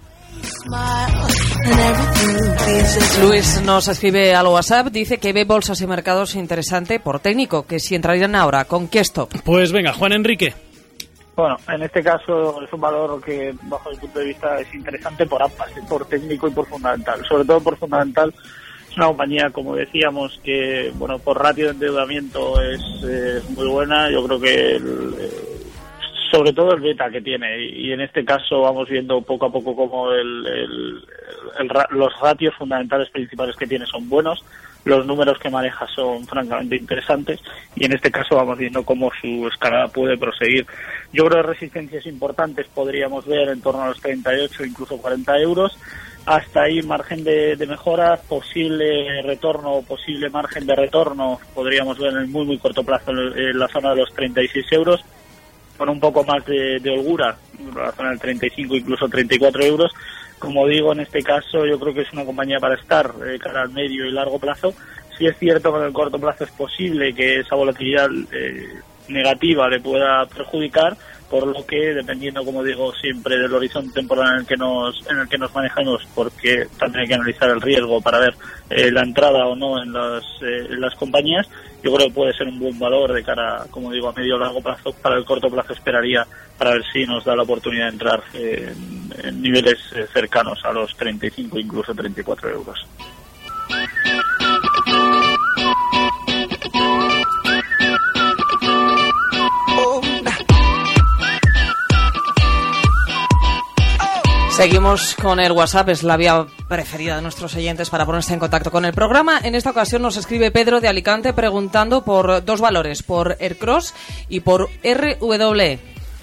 Luis 3.21 3.61
nos 3.63 3.87
escribe 3.87 4.33
al 4.33 4.47
WhatsApp, 4.47 4.87
dice 4.87 5.19
que 5.19 5.33
ve 5.33 5.45
bolsas 5.45 5.79
y 5.81 5.87
mercados 5.87 6.35
interesante 6.35 6.99
por 6.99 7.19
técnico, 7.19 7.67
que 7.67 7.79
si 7.79 7.95
entrarían 7.95 8.35
ahora, 8.35 8.65
¿con 8.65 8.87
qué 8.87 8.99
stop? 8.99 9.29
Pues 9.43 9.71
venga, 9.71 9.93
Juan 9.93 10.13
Enrique. 10.13 10.53
Bueno, 11.35 11.57
en 11.67 11.83
este 11.83 12.03
caso 12.03 12.61
es 12.61 12.73
un 12.73 12.81
valor 12.81 13.21
que 13.23 13.53
bajo 13.63 13.89
mi 13.89 13.97
punto 13.97 14.19
de 14.19 14.25
vista 14.25 14.59
es 14.59 14.73
interesante 14.73 15.25
por 15.25 15.41
ambas, 15.41 15.69
por 15.87 16.05
técnico 16.05 16.47
y 16.47 16.51
por 16.51 16.67
fundamental. 16.67 17.23
Sobre 17.27 17.45
todo 17.45 17.61
por 17.61 17.77
fundamental 17.77 18.33
es 18.91 18.97
una 18.97 19.07
compañía, 19.07 19.49
como 19.51 19.75
decíamos, 19.75 20.37
que 20.43 20.91
bueno 20.95 21.17
por 21.17 21.41
ratio 21.41 21.65
de 21.65 21.71
endeudamiento 21.71 22.61
es 22.61 22.81
eh, 23.07 23.41
muy 23.55 23.67
buena. 23.67 24.11
Yo 24.11 24.25
creo 24.25 24.39
que 24.39 24.75
eh, 24.75 25.61
sobre 26.29 26.51
todo 26.51 26.73
el 26.73 26.81
beta 26.81 27.09
que 27.09 27.21
tiene 27.21 27.67
y 27.67 27.91
en 27.93 28.01
este 28.01 28.25
caso 28.25 28.61
vamos 28.61 28.89
viendo 28.89 29.21
poco 29.21 29.45
a 29.45 29.51
poco 29.51 29.75
como 29.75 30.11
el, 30.11 31.01
los 31.91 32.19
ratios 32.21 32.53
fundamentales 32.55 33.09
principales 33.09 33.55
que 33.55 33.67
tiene 33.67 33.85
son 33.85 34.09
buenos, 34.09 34.43
los 34.83 35.05
números 35.05 35.37
que 35.39 35.49
maneja 35.49 35.87
son 35.87 36.25
francamente 36.25 36.75
interesantes 36.75 37.39
y 37.75 37.85
en 37.85 37.93
este 37.93 38.11
caso 38.11 38.35
vamos 38.35 38.57
viendo 38.57 38.83
cómo 38.83 39.11
su 39.21 39.47
escalada 39.47 39.87
puede 39.87 40.17
proseguir. 40.17 40.65
Yo 41.13 41.25
creo 41.25 41.43
que 41.43 41.49
resistencias 41.49 42.05
importantes 42.05 42.67
podríamos 42.67 43.25
ver 43.25 43.49
en 43.49 43.61
torno 43.61 43.83
a 43.83 43.89
los 43.89 44.01
38, 44.01 44.65
incluso 44.65 44.97
40 44.97 45.37
euros 45.39 45.77
hasta 46.25 46.63
ahí 46.63 46.81
margen 46.83 47.23
de, 47.23 47.57
mejora, 47.67 48.17
posible 48.17 49.21
retorno, 49.23 49.81
posible 49.81 50.29
margen 50.29 50.65
de 50.65 50.75
retorno, 50.75 51.39
podríamos 51.53 51.97
ver 51.97 52.13
en 52.13 52.19
el 52.19 52.27
muy 52.27 52.45
muy 52.45 52.57
corto 52.57 52.83
plazo 52.83 53.11
en, 53.11 53.57
la 53.57 53.67
zona 53.67 53.91
de 53.91 53.97
los 53.97 54.13
36 54.13 54.65
euros, 54.71 55.03
con 55.77 55.89
un 55.89 55.99
poco 55.99 56.23
más 56.23 56.45
de, 56.45 56.79
holgura, 56.89 57.37
en 57.59 57.75
la 57.75 57.91
zona 57.91 58.09
del 58.09 58.19
35 58.19 58.75
incluso 58.75 59.07
34 59.07 59.63
euros. 59.63 59.91
Como 60.37 60.67
digo, 60.67 60.91
en 60.91 61.01
este 61.01 61.21
caso 61.21 61.65
yo 61.65 61.79
creo 61.79 61.93
que 61.93 62.01
es 62.01 62.13
una 62.13 62.25
compañía 62.25 62.59
para 62.59 62.75
estar 62.75 63.13
eh, 63.27 63.37
cara 63.37 63.63
al 63.63 63.69
medio 63.69 64.05
y 64.05 64.11
largo 64.11 64.39
plazo. 64.39 64.73
Si 65.17 65.27
es 65.27 65.37
cierto 65.37 65.71
que 65.71 65.79
en 65.79 65.85
el 65.85 65.93
corto 65.93 66.19
plazo 66.19 66.45
es 66.45 66.51
posible 66.51 67.13
que 67.13 67.41
esa 67.41 67.55
volatilidad 67.55 68.09
eh, 68.31 68.79
negativa 69.07 69.69
le 69.69 69.79
pueda 69.79 70.25
perjudicar, 70.25 70.97
por 71.31 71.47
lo 71.47 71.65
que 71.65 71.93
dependiendo 71.93 72.43
como 72.43 72.61
digo 72.61 72.93
siempre 72.93 73.39
del 73.39 73.53
horizonte 73.53 73.93
temporal 73.93 74.33
en 74.33 74.39
el 74.41 74.45
que 74.45 74.57
nos 74.57 75.09
en 75.09 75.17
el 75.17 75.29
que 75.29 75.37
nos 75.37 75.55
manejamos 75.55 76.05
porque 76.13 76.67
también 76.77 77.03
hay 77.03 77.07
que 77.07 77.13
analizar 77.13 77.49
el 77.49 77.61
riesgo 77.61 78.01
para 78.01 78.19
ver 78.19 78.35
eh, 78.69 78.91
la 78.91 79.01
entrada 79.01 79.47
o 79.47 79.55
no 79.55 79.81
en 79.81 79.93
las 79.93 80.23
eh, 80.41 80.67
en 80.69 80.81
las 80.81 80.93
compañías. 80.95 81.47
Yo 81.81 81.95
creo 81.95 82.07
que 82.07 82.13
puede 82.13 82.33
ser 82.33 82.47
un 82.47 82.59
buen 82.59 82.77
valor 82.77 83.13
de 83.13 83.23
cara 83.23 83.65
como 83.71 83.93
digo 83.93 84.09
a 84.09 84.13
medio 84.13 84.35
o 84.35 84.39
largo 84.39 84.61
plazo. 84.61 84.93
Para 85.01 85.17
el 85.17 85.23
corto 85.23 85.49
plazo 85.49 85.71
esperaría 85.71 86.27
para 86.57 86.71
ver 86.71 86.83
si 86.91 87.05
nos 87.05 87.23
da 87.23 87.33
la 87.33 87.43
oportunidad 87.43 87.85
de 87.85 87.91
entrar 87.91 88.21
en, 88.33 89.41
niveles 89.41 89.79
eh, 89.95 90.05
cercanos 90.11 90.59
a 90.65 90.73
los 90.73 90.95
35 90.97 91.57
incluso 91.57 91.95
34 91.95 92.49
euros 92.49 92.85
Seguimos 104.61 105.15
con 105.15 105.39
el 105.39 105.53
WhatsApp, 105.53 105.89
es 105.89 106.03
la 106.03 106.17
vía 106.17 106.45
preferida 106.69 107.15
de 107.15 107.23
nuestros 107.23 107.55
oyentes 107.55 107.89
para 107.89 108.05
ponerse 108.05 108.35
en 108.35 108.39
contacto 108.39 108.69
con 108.69 108.85
el 108.85 108.93
programa. 108.93 109.39
En 109.41 109.55
esta 109.55 109.71
ocasión 109.71 110.03
nos 110.03 110.17
escribe 110.17 110.51
Pedro 110.51 110.79
de 110.79 110.87
Alicante 110.87 111.33
preguntando 111.33 112.05
por 112.05 112.45
dos 112.45 112.61
valores, 112.61 113.01
por 113.01 113.37
Aircross 113.41 113.95
y 114.29 114.41
por 114.41 114.69
RW. 114.83 115.79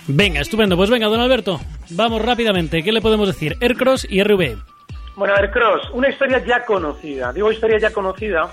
Venga, 0.06 0.40
estupendo. 0.40 0.76
Pues 0.76 0.88
venga, 0.88 1.08
don 1.08 1.18
Alberto, 1.18 1.60
vamos 1.90 2.22
rápidamente. 2.22 2.84
¿Qué 2.84 2.92
le 2.92 3.00
podemos 3.00 3.26
decir? 3.26 3.56
Aircross 3.60 4.06
y 4.08 4.22
RW. 4.22 4.56
Bueno, 5.16 5.34
Aircross, 5.34 5.90
una 5.92 6.08
historia 6.08 6.40
ya 6.46 6.64
conocida. 6.64 7.32
Digo 7.32 7.50
historia 7.50 7.80
ya 7.80 7.92
conocida 7.92 8.52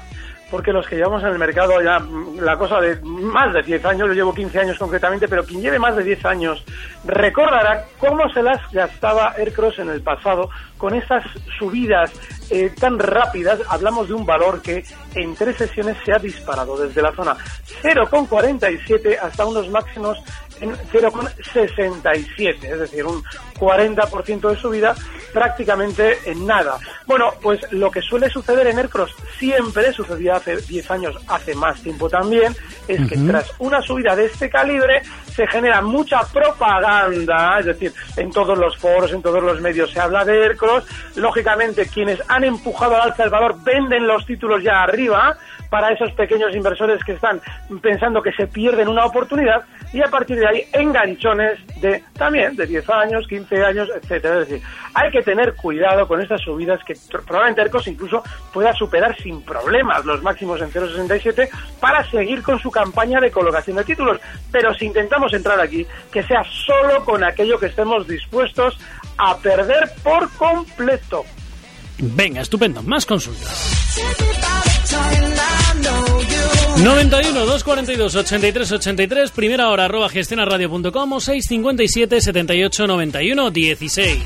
porque 0.52 0.72
los 0.72 0.88
que 0.88 0.96
llevamos 0.96 1.24
en 1.24 1.30
el 1.30 1.40
mercado 1.40 1.82
ya 1.82 2.00
la 2.40 2.58
cosa 2.58 2.80
de 2.80 3.00
más 3.02 3.54
de 3.54 3.64
10 3.64 3.86
años, 3.86 4.08
yo 4.08 4.14
llevo 4.14 4.34
15 4.34 4.60
años 4.60 4.78
concretamente, 4.78 5.28
pero 5.28 5.44
quien 5.44 5.62
lleve 5.62 5.80
más 5.80 5.96
de 5.96 6.04
10 6.04 6.26
años 6.26 6.64
recordará 7.06 7.86
cómo 8.00 8.30
se 8.30 8.44
las 8.44 8.60
gastaba 8.72 9.34
Aircross 9.38 9.80
en 9.80 9.90
el 9.90 10.02
pasado 10.02 10.50
con 10.78 10.94
esas 10.94 11.24
subidas 11.58 12.12
eh, 12.50 12.72
tan 12.80 13.00
rápidas. 13.00 13.60
Hablamos 13.70 14.08
de 14.08 14.14
un 14.14 14.26
valor 14.26 14.62
que 14.62 14.84
en 15.16 15.36
tres 15.36 15.58
sesiones 15.58 15.98
se 16.06 16.14
ha 16.14 16.20
disparado 16.20 16.78
desde 16.78 17.02
la 17.02 17.12
zona 17.14 17.36
0,47 17.82 19.18
hasta 19.22 19.46
unos 19.46 19.70
máximos 19.70 20.18
en 20.62 20.72
0,67, 20.74 22.64
es 22.64 22.80
decir, 22.80 23.06
un 23.06 23.24
40% 23.60 24.50
de 24.50 24.56
subida 24.56 24.96
prácticamente 25.34 26.18
en 26.26 26.46
nada. 26.46 26.78
Bueno, 27.06 27.34
pues 27.42 27.60
lo 27.72 27.92
que 27.92 28.02
suele 28.02 28.30
suceder 28.30 28.68
en 28.68 28.80
Aircross 28.80 29.14
siempre, 29.38 29.92
sucedía 29.92 30.38
hace 30.38 30.58
10 30.58 30.92
años, 30.92 31.16
hace 31.28 31.54
más 31.56 31.82
tiempo 31.82 32.10
también, 32.10 32.56
es 32.88 33.10
que 33.10 33.18
tras 33.18 33.52
una 33.60 33.82
subida 33.82 34.16
de 34.16 34.26
este 34.26 34.50
calibre 34.50 35.02
se 35.34 35.46
genera 35.48 35.82
mucha 35.82 36.22
propaganda, 36.32 37.60
es 37.60 37.66
decir, 37.66 37.94
en 38.16 38.32
todos 38.32 38.58
los 38.58 38.78
foros, 38.78 39.12
en 39.12 39.22
todos 39.22 39.44
los 39.44 39.60
medios 39.60 39.92
se 39.92 40.00
habla 40.00 40.24
de 40.24 40.44
Aircross, 40.44 40.86
lógicamente 41.16 41.88
quienes 41.88 42.20
han 42.30 42.46
empujado 42.46 42.96
al 42.96 43.10
alza 43.10 43.26
el 43.26 43.30
valor 43.30 43.62
venden 43.62 44.08
los 44.08 44.26
títulos 44.26 44.64
ya 44.64 44.84
arriba, 44.84 45.38
para 45.70 45.92
esos 45.92 46.12
pequeños 46.14 46.56
inversores 46.56 47.04
que 47.04 47.14
están 47.14 47.42
pensando 47.82 48.22
que 48.22 48.32
se 48.32 48.48
pierden 48.48 48.88
una 48.88 49.06
oportunidad 49.06 49.64
y 49.94 50.02
a 50.02 50.08
partir 50.08 50.38
de 50.38 50.48
ahí 50.48 50.64
enganchones 50.74 51.60
de 51.82 52.04
también 52.18 52.56
de 52.56 52.66
10 52.66 52.90
años, 52.90 53.28
15 53.28 53.64
años, 53.64 53.90
etcétera. 53.96 54.42
Es 54.42 54.50
decir, 54.50 54.68
hay 54.94 55.12
que 55.12 55.22
tener 55.22 55.56
cuidado 55.56 56.08
con 56.08 56.22
estas 56.22 56.42
subidas 56.42 56.80
que 56.86 56.96
probablemente 57.26 57.62
Ercos 57.62 57.88
incluso 57.88 58.24
pueda 58.54 58.74
superar 58.74 59.16
sin 59.22 59.42
problemas 59.42 60.06
los 60.06 60.22
máximos 60.22 60.62
en 60.62 60.72
0,67 60.72 61.50
para 61.80 62.04
seguir 62.10 62.42
con 62.42 62.60
su 62.60 62.72
campaña 62.72 63.20
de 63.20 63.32
colocación 63.32 63.78
de 63.78 63.84
títulos. 63.84 64.20
Pero 64.52 64.74
si 64.74 64.86
intentamos 64.86 65.34
entrar 65.34 65.60
aquí, 65.60 65.86
que 66.12 66.24
sea 66.24 66.44
solo 66.44 67.04
con 67.06 67.24
aquello 67.24 67.60
que 67.60 67.68
estemos 67.68 68.08
dispuestos 68.08 68.78
a 69.18 69.38
perder 69.38 69.92
por 70.04 70.30
completo. 70.32 71.24
Venga, 71.98 72.42
estupendo. 72.42 72.84
Más 72.84 73.06
consultas. 73.06 74.45
91 76.86 77.46
242 77.48 78.16
83 78.16 78.72
83 78.74 79.32
primera 79.32 79.70
hora 79.70 79.86
arroba 79.86 80.08
gestionaradio.com 80.08 81.14
o 81.14 81.20
657 81.20 82.22
78 82.22 82.86
91 82.86 83.50
16 83.50 84.24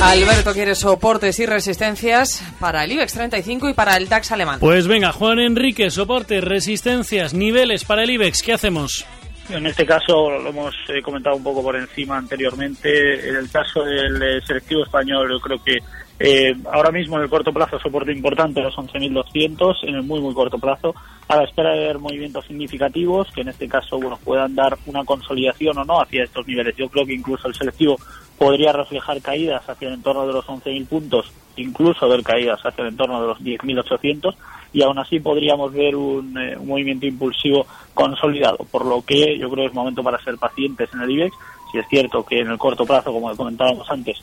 Alberto 0.00 0.52
quiere 0.52 0.76
soportes 0.76 1.40
y 1.40 1.46
resistencias 1.46 2.40
para 2.60 2.84
el 2.84 2.92
IBEX 2.92 3.14
35 3.14 3.68
y 3.70 3.74
para 3.74 3.96
el 3.96 4.08
DAX 4.08 4.30
alemán. 4.30 4.60
Pues 4.60 4.86
venga, 4.86 5.10
Juan 5.12 5.40
Enrique, 5.40 5.90
soportes, 5.90 6.44
resistencias, 6.44 7.34
niveles 7.34 7.84
para 7.84 8.04
el 8.04 8.10
IBEX, 8.10 8.42
¿qué 8.42 8.52
hacemos? 8.52 9.04
En 9.50 9.66
este 9.66 9.84
caso 9.84 10.30
lo 10.30 10.50
hemos 10.50 10.74
eh, 10.88 11.02
comentado 11.02 11.34
un 11.34 11.42
poco 11.42 11.62
por 11.62 11.74
encima 11.74 12.16
anteriormente. 12.16 13.28
En 13.28 13.34
el 13.34 13.50
caso 13.50 13.82
del 13.82 14.22
eh, 14.22 14.40
selectivo 14.46 14.84
español, 14.84 15.28
yo 15.32 15.40
creo 15.40 15.62
que 15.62 15.78
eh, 16.22 16.54
ahora 16.70 16.92
mismo 16.92 17.16
en 17.16 17.22
el 17.22 17.30
corto 17.30 17.50
plazo 17.50 17.78
soporte 17.78 18.12
importante 18.12 18.60
los 18.60 18.76
11.200, 18.76 19.88
en 19.88 19.94
el 19.94 20.02
muy 20.02 20.20
muy 20.20 20.34
corto 20.34 20.58
plazo, 20.58 20.94
a 21.26 21.36
la 21.36 21.44
espera 21.44 21.70
de 21.70 21.86
ver 21.86 21.98
movimientos 21.98 22.44
significativos 22.44 23.32
que 23.32 23.40
en 23.40 23.48
este 23.48 23.66
caso 23.66 23.98
bueno 23.98 24.18
puedan 24.22 24.54
dar 24.54 24.76
una 24.84 25.02
consolidación 25.02 25.78
o 25.78 25.84
no 25.86 25.98
hacia 25.98 26.24
estos 26.24 26.46
niveles. 26.46 26.76
Yo 26.76 26.90
creo 26.90 27.06
que 27.06 27.14
incluso 27.14 27.48
el 27.48 27.54
selectivo 27.54 27.96
podría 28.36 28.70
reflejar 28.70 29.22
caídas 29.22 29.66
hacia 29.66 29.88
el 29.88 29.94
entorno 29.94 30.26
de 30.26 30.34
los 30.34 30.44
11.000 30.44 30.86
puntos, 30.86 31.32
incluso 31.56 32.06
ver 32.06 32.22
caídas 32.22 32.60
hacia 32.66 32.82
el 32.82 32.88
entorno 32.88 33.22
de 33.22 33.28
los 33.28 33.40
10.800 33.40 34.34
y 34.74 34.82
aún 34.82 34.98
así 34.98 35.20
podríamos 35.20 35.72
ver 35.72 35.96
un, 35.96 36.36
eh, 36.36 36.54
un, 36.58 36.68
movimiento 36.68 37.06
impulsivo 37.06 37.66
consolidado, 37.94 38.58
por 38.70 38.84
lo 38.84 39.02
que 39.02 39.38
yo 39.38 39.50
creo 39.50 39.64
que 39.64 39.68
es 39.68 39.74
momento 39.74 40.02
para 40.02 40.22
ser 40.22 40.36
pacientes 40.36 40.90
en 40.92 41.00
el 41.00 41.10
IBEX. 41.10 41.34
Si 41.70 41.78
es 41.78 41.86
cierto 41.88 42.24
que 42.24 42.40
en 42.40 42.48
el 42.48 42.58
corto 42.58 42.84
plazo, 42.84 43.12
como 43.12 43.34
comentábamos 43.36 43.88
antes, 43.90 44.22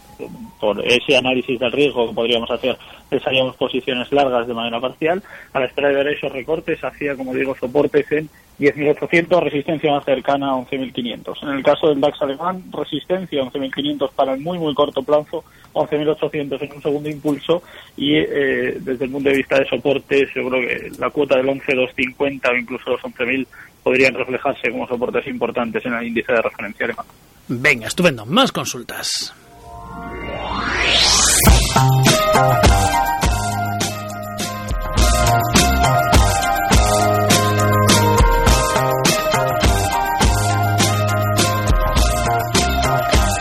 por 0.60 0.86
ese 0.86 1.16
análisis 1.16 1.60
del 1.60 1.72
riesgo 1.72 2.10
que 2.10 2.16
podríamos 2.16 2.50
hacer, 2.51 2.77
pensaríamos 3.10 3.56
posiciones 3.56 4.12
largas 4.12 4.48
de 4.48 4.54
manera 4.54 4.80
parcial, 4.82 5.24
a 5.54 5.60
la 5.60 5.66
espera 5.66 5.89
de 5.89 5.96
ver 5.96 6.08
esos 6.10 6.32
recortes 6.32 6.84
hacía, 6.84 7.16
como 7.16 7.34
digo, 7.34 7.56
soportes 7.56 8.12
en 8.12 8.30
10.800, 8.60 9.39
resistencia 9.39 9.92
más 9.92 10.04
cercana 10.04 10.50
a 10.50 10.56
11.500. 10.56 11.44
En 11.44 11.50
el 11.50 11.63
caso 11.63 11.89
del 11.89 12.01
DAX 12.01 12.22
alemán, 12.22 12.63
resistencia 12.72 13.44
11.500 13.44 14.10
para 14.16 14.34
el 14.34 14.42
muy, 14.42 14.58
muy 14.58 14.74
corto 14.74 15.04
plazo, 15.04 15.44
11.800 15.74 16.62
en 16.62 16.74
un 16.74 16.82
segundo 16.82 17.10
impulso 17.10 17.62
y 17.96 18.16
eh, 18.16 18.77
desde 18.80 19.06
el 19.06 19.12
punto 19.12 19.30
de 19.30 19.38
vista 19.38 19.60
de 19.60 19.70
soportes, 19.70 20.30
yo 20.34 20.50
creo 20.50 20.68
que 20.68 20.92
la 20.98 21.12
cuota 21.12 21.38
del 21.38 21.48
11.250 21.48 22.51
o 22.51 22.56
incluso 22.56 22.89
los 22.89 23.01
11.000 23.01 23.46
podrían 23.84 24.16
reflejarse 24.16 24.72
como 24.72 24.88
soportes 24.88 25.27
importantes 25.27 25.86
en 25.86 25.94
el 25.94 26.08
índice 26.08 26.34
de 26.34 26.42
referencia 26.42 26.86
alemán. 26.86 27.06
Venga, 27.48 27.88
estupendo. 27.88 28.25
Más 28.25 28.51
consultas. 28.51 29.34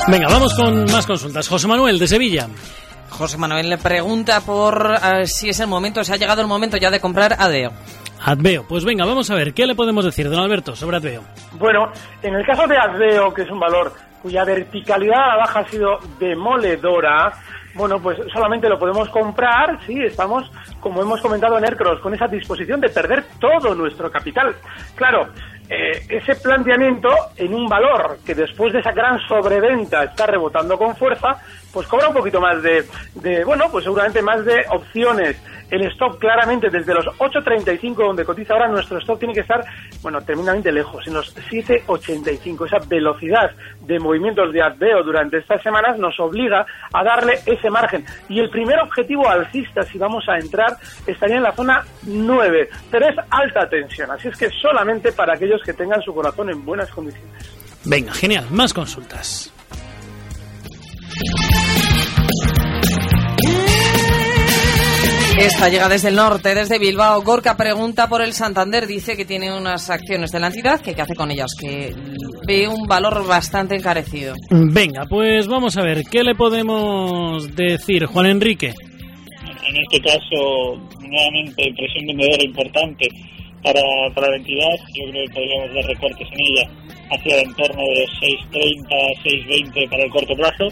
Venga, 0.08 0.28
vamos 0.28 0.54
con 0.54 0.84
más 0.92 1.04
consultas. 1.04 1.48
José 1.48 1.66
Manuel, 1.66 1.98
de 1.98 2.06
Sevilla. 2.06 2.48
José 3.10 3.38
Manuel 3.38 3.68
le 3.68 3.78
pregunta 3.78 4.40
por 4.40 4.86
uh, 4.86 5.26
si 5.26 5.48
es 5.48 5.58
el 5.58 5.66
momento, 5.66 6.04
si 6.04 6.12
ha 6.12 6.16
llegado 6.16 6.42
el 6.42 6.46
momento 6.46 6.76
ya 6.76 6.90
de 6.90 7.00
comprar 7.00 7.34
ADEO. 7.38 7.72
Adveo, 8.24 8.64
pues 8.68 8.84
venga, 8.84 9.04
vamos 9.04 9.30
a 9.30 9.34
ver, 9.34 9.54
¿qué 9.54 9.66
le 9.66 9.74
podemos 9.74 10.04
decir, 10.04 10.28
don 10.28 10.40
Alberto, 10.40 10.74
sobre 10.74 10.96
Adveo? 10.96 11.22
Bueno, 11.52 11.90
en 12.22 12.34
el 12.34 12.44
caso 12.44 12.66
de 12.66 12.76
Adveo, 12.76 13.32
que 13.32 13.42
es 13.42 13.50
un 13.50 13.60
valor 13.60 13.92
cuya 14.22 14.44
verticalidad 14.44 15.22
a 15.22 15.28
la 15.28 15.36
baja 15.36 15.60
ha 15.60 15.68
sido 15.68 15.98
demoledora, 16.18 17.32
bueno, 17.76 18.00
pues 18.00 18.18
solamente 18.32 18.68
lo 18.68 18.78
podemos 18.78 19.08
comprar 19.10 19.78
si 19.86 20.02
estamos, 20.02 20.50
como 20.80 21.02
hemos 21.02 21.20
comentado 21.20 21.58
en 21.58 21.64
Aircross, 21.64 22.00
con 22.00 22.14
esa 22.14 22.26
disposición 22.26 22.80
de 22.80 22.88
perder 22.88 23.24
todo 23.38 23.74
nuestro 23.74 24.10
capital. 24.10 24.56
Claro, 24.94 25.28
eh, 25.68 26.06
ese 26.08 26.36
planteamiento 26.36 27.08
en 27.36 27.52
un 27.52 27.66
valor 27.66 28.18
que 28.24 28.34
después 28.34 28.72
de 28.72 28.80
esa 28.80 28.92
gran 28.92 29.18
sobreventa 29.28 30.04
está 30.04 30.26
rebotando 30.26 30.78
con 30.78 30.96
fuerza, 30.96 31.36
pues 31.76 31.88
cobra 31.88 32.08
un 32.08 32.14
poquito 32.14 32.40
más 32.40 32.62
de, 32.62 33.44
bueno, 33.44 33.66
pues 33.70 33.84
seguramente 33.84 34.22
más 34.22 34.42
de 34.46 34.64
opciones 34.70 35.36
el 35.70 35.82
stop 35.88 36.18
claramente 36.18 36.70
desde 36.70 36.94
los 36.94 37.04
8.35 37.18 37.96
donde 37.96 38.24
cotiza 38.24 38.54
ahora 38.54 38.66
nuestro 38.68 38.98
stop 38.98 39.18
tiene 39.18 39.34
que 39.34 39.40
estar, 39.40 39.62
bueno, 40.00 40.22
tremendamente 40.22 40.72
lejos, 40.72 41.06
en 41.06 41.12
los 41.12 41.36
7.85. 41.36 42.66
Esa 42.66 42.78
velocidad 42.88 43.50
de 43.80 43.98
movimientos 43.98 44.54
de 44.54 44.62
adveo 44.62 45.02
durante 45.02 45.36
estas 45.36 45.62
semanas 45.62 45.98
nos 45.98 46.18
obliga 46.18 46.64
a 46.94 47.04
darle 47.04 47.40
ese 47.44 47.68
margen. 47.68 48.06
Y 48.30 48.40
el 48.40 48.48
primer 48.48 48.78
objetivo 48.80 49.28
alcista, 49.28 49.82
si 49.82 49.98
vamos 49.98 50.24
a 50.30 50.38
entrar, 50.38 50.78
estaría 51.06 51.36
en 51.36 51.42
la 51.42 51.52
zona 51.52 51.84
9, 52.04 52.70
pero 52.90 53.06
es 53.06 53.16
alta 53.28 53.68
tensión, 53.68 54.10
así 54.12 54.28
es 54.28 54.36
que 54.38 54.48
solamente 54.48 55.12
para 55.12 55.34
aquellos 55.34 55.60
que 55.62 55.74
tengan 55.74 56.00
su 56.00 56.14
corazón 56.14 56.48
en 56.48 56.64
buenas 56.64 56.90
condiciones. 56.90 57.84
Venga, 57.84 58.14
genial, 58.14 58.46
más 58.50 58.72
consultas. 58.72 59.52
Esta 65.38 65.68
llega 65.68 65.88
desde 65.88 66.08
el 66.08 66.16
norte, 66.16 66.54
desde 66.54 66.78
Bilbao. 66.78 67.22
Gorka 67.22 67.56
pregunta 67.56 68.08
por 68.08 68.22
el 68.22 68.32
Santander. 68.32 68.86
Dice 68.86 69.16
que 69.16 69.26
tiene 69.26 69.54
unas 69.54 69.90
acciones 69.90 70.32
de 70.32 70.40
la 70.40 70.46
entidad. 70.46 70.80
que 70.80 70.94
¿Qué 70.94 71.02
hace 71.02 71.14
con 71.14 71.30
ellas? 71.30 71.54
Que 71.60 71.94
ve 72.46 72.66
un 72.66 72.86
valor 72.86 73.26
bastante 73.26 73.76
encarecido. 73.76 74.34
Venga, 74.50 75.04
pues 75.08 75.46
vamos 75.46 75.76
a 75.76 75.82
ver. 75.82 76.04
¿Qué 76.10 76.22
le 76.22 76.34
podemos 76.34 77.54
decir, 77.54 78.06
Juan 78.06 78.26
Enrique? 78.26 78.72
En 79.68 79.76
este 79.76 80.00
caso, 80.00 80.80
nuevamente, 81.00 81.70
presión 81.76 82.06
vendedora 82.06 82.42
importante 82.42 83.08
para, 83.62 83.82
para 84.14 84.30
la 84.30 84.36
entidad. 84.36 84.74
Yo 84.94 85.10
creo 85.10 85.24
que 85.26 85.34
podríamos 85.34 85.74
ver 85.74 85.84
recortes 85.84 86.28
en 86.32 86.40
ella 86.40 86.70
hacia 87.10 87.40
el 87.40 87.46
entorno 87.46 87.82
de 87.94 88.06
6.30, 88.52 88.90
6.20 89.22 89.90
para 89.90 90.02
el 90.02 90.10
corto 90.10 90.34
plazo 90.34 90.68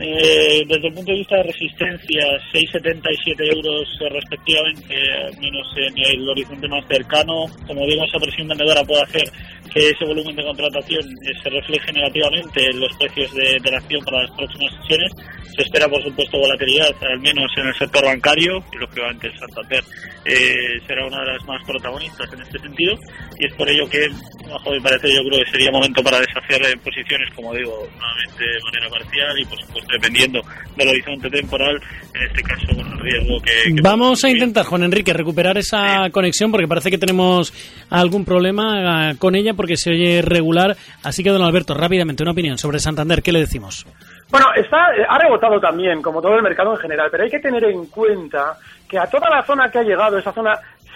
eh, 0.00 0.64
desde 0.66 0.88
el 0.88 0.94
punto 0.94 1.12
de 1.12 1.18
vista 1.18 1.36
de 1.36 1.42
resistencia, 1.44 2.24
6,77 2.52 3.54
euros 3.54 3.88
eh, 4.00 4.08
respectivamente, 4.10 4.94
menos 5.40 5.66
en 5.76 5.98
el 5.98 6.28
horizonte 6.28 6.68
más 6.68 6.84
cercano. 6.86 7.46
Como 7.66 7.86
digo, 7.86 8.04
esa 8.04 8.18
presión 8.18 8.48
vendedora 8.48 8.84
puede 8.84 9.02
hacer 9.02 9.32
que 9.72 9.90
ese 9.90 10.04
volumen 10.04 10.36
de 10.36 10.44
contratación 10.44 11.04
eh, 11.04 11.32
se 11.42 11.50
refleje 11.50 11.92
negativamente 11.92 12.70
en 12.70 12.80
los 12.80 12.96
precios 12.96 13.32
de, 13.34 13.58
de 13.62 13.70
la 13.70 13.78
acción 13.78 14.04
para 14.04 14.22
las 14.22 14.30
próximas 14.32 14.72
sesiones. 14.80 15.12
Se 15.56 15.62
espera, 15.62 15.88
por 15.88 16.02
supuesto, 16.02 16.38
volatilidad, 16.38 16.94
al 17.02 17.18
menos 17.20 17.50
en 17.56 17.66
el 17.66 17.74
sector 17.74 18.04
bancario, 18.04 18.62
y 18.72 18.76
lógicamente 18.76 19.26
el 19.26 19.38
Santander 19.38 19.82
eh, 20.24 20.54
será 20.86 21.06
una 21.06 21.20
de 21.20 21.32
las 21.32 21.44
más 21.46 21.64
protagonistas 21.66 22.32
en 22.32 22.42
este 22.42 22.58
sentido. 22.60 22.94
Y 23.40 23.46
es 23.46 23.54
por 23.54 23.68
ello 23.68 23.88
que, 23.88 24.06
bajo 24.48 24.70
mi 24.70 24.80
parecer, 24.80 25.10
yo 25.10 25.22
creo 25.28 25.44
que 25.44 25.50
sería 25.50 25.70
momento 25.72 26.02
para 26.02 26.20
desafiar 26.20 26.60
posiciones, 26.78 27.28
como 27.34 27.54
digo, 27.54 27.88
nuevamente 27.90 28.44
de 28.44 28.62
manera 28.64 28.90
parcial 28.90 29.38
y, 29.38 29.44
por 29.44 29.60
supuesto, 29.60 29.92
dependiendo 29.92 30.40
del 30.76 30.88
horizonte 30.88 31.30
temporal, 31.30 31.80
en 32.14 32.22
este 32.22 32.42
caso 32.42 32.66
con 32.68 32.86
el 32.92 32.98
riesgo 33.00 33.40
que... 33.40 33.74
que 33.74 33.82
Vamos 33.82 34.24
a 34.24 34.30
intentar, 34.30 34.64
Juan 34.64 34.84
Enrique, 34.84 35.12
recuperar 35.12 35.58
esa 35.58 36.04
sí. 36.04 36.10
conexión 36.10 36.52
porque 36.52 36.68
parece 36.68 36.90
que 36.90 36.98
tenemos 36.98 37.52
algún 37.90 38.24
problema 38.24 39.14
con 39.18 39.34
ella 39.34 39.54
porque 39.58 39.76
se 39.76 39.90
oye 39.90 40.22
regular. 40.22 40.76
Así 41.02 41.24
que, 41.24 41.30
don 41.30 41.42
Alberto, 41.42 41.74
rápidamente, 41.74 42.22
una 42.22 42.30
opinión 42.30 42.56
sobre 42.56 42.78
Santander, 42.78 43.22
¿qué 43.22 43.32
le 43.32 43.40
decimos? 43.40 43.84
Bueno, 44.30 44.46
está, 44.54 44.86
ha 45.08 45.18
rebotado 45.18 45.58
también, 45.58 46.00
como 46.00 46.22
todo 46.22 46.36
el 46.36 46.42
mercado 46.42 46.70
en 46.74 46.78
general, 46.78 47.08
pero 47.10 47.24
hay 47.24 47.30
que 47.30 47.40
tener 47.40 47.64
en 47.64 47.86
cuenta 47.86 48.56
que 48.88 48.98
a 48.98 49.06
toda 49.06 49.28
la 49.28 49.42
zona 49.42 49.68
que 49.68 49.78
ha 49.78 49.82
llegado, 49.82 50.16
esa 50.16 50.32
zona 50.32 50.52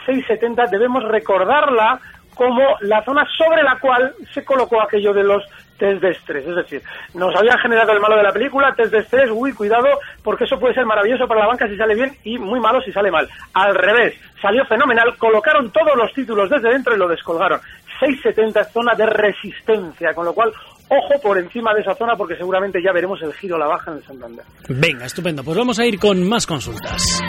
670, 0.07 0.67
debemos 0.71 1.03
recordarla 1.03 1.99
como 2.35 2.63
la 2.81 3.03
zona 3.05 3.27
sobre 3.37 3.63
la 3.63 3.79
cual 3.81 4.15
se 4.33 4.45
colocó 4.45 4.81
aquello 4.81 5.13
de 5.13 5.25
los 5.25 5.43
test 5.79 6.01
de 6.01 6.11
estrés. 6.11 6.47
Es 6.47 6.57
decir, 6.57 6.83
nos 7.15 7.35
habían 7.37 7.59
generado 7.59 7.93
el 7.93 8.01
malo 8.01 8.17
de 8.17 8.23
la 8.23 8.33
película, 8.33 8.75
test 8.75 8.93
de 8.93 9.01
estrés, 9.01 9.31
uy, 9.33 9.53
cuidado, 9.53 9.89
porque 10.23 10.45
eso 10.45 10.59
puede 10.59 10.75
ser 10.75 10.87
maravilloso 10.87 11.27
para 11.27 11.41
la 11.41 11.49
banca 11.49 11.69
si 11.69 11.77
sale 11.77 11.95
bien 11.95 12.13
y 12.25 12.39
muy 12.39 12.61
malo 12.61 12.81
si 12.83 12.93
sale 12.93 13.11
mal. 13.11 13.29
Al 13.55 13.75
revés, 13.75 14.15
salió 14.41 14.65
fenomenal, 14.67 15.17
colocaron 15.19 15.71
todos 15.71 15.97
los 15.97 16.13
títulos 16.13 16.49
desde 16.49 16.71
dentro 16.71 16.95
y 16.95 16.99
lo 16.99 17.09
descolgaron. 17.09 17.61
670 18.03 18.65
zona 18.65 18.95
de 18.97 19.07
resistencia, 19.07 20.13
con 20.15 20.25
lo 20.25 20.35
cual 20.35 20.53
ojo 20.89 21.21
por 21.23 21.39
encima 21.39 21.73
de 21.75 21.83
esa 21.83 21.95
zona 21.95 22.17
porque 22.17 22.37
seguramente 22.37 22.83
ya 22.85 22.93
veremos 22.93 23.21
el 23.23 23.33
giro 23.35 23.57
a 23.57 23.61
la 23.61 23.67
baja 23.67 23.93
en 23.93 23.99
el 23.99 24.05
Santander. 24.05 24.45
Venga, 24.69 25.07
estupendo. 25.07 25.45
Pues 25.45 25.57
vamos 25.57 25.79
a 25.79 25.87
ir 25.87 25.99
con 25.99 26.29
más 26.29 26.47
consultas. 26.47 27.21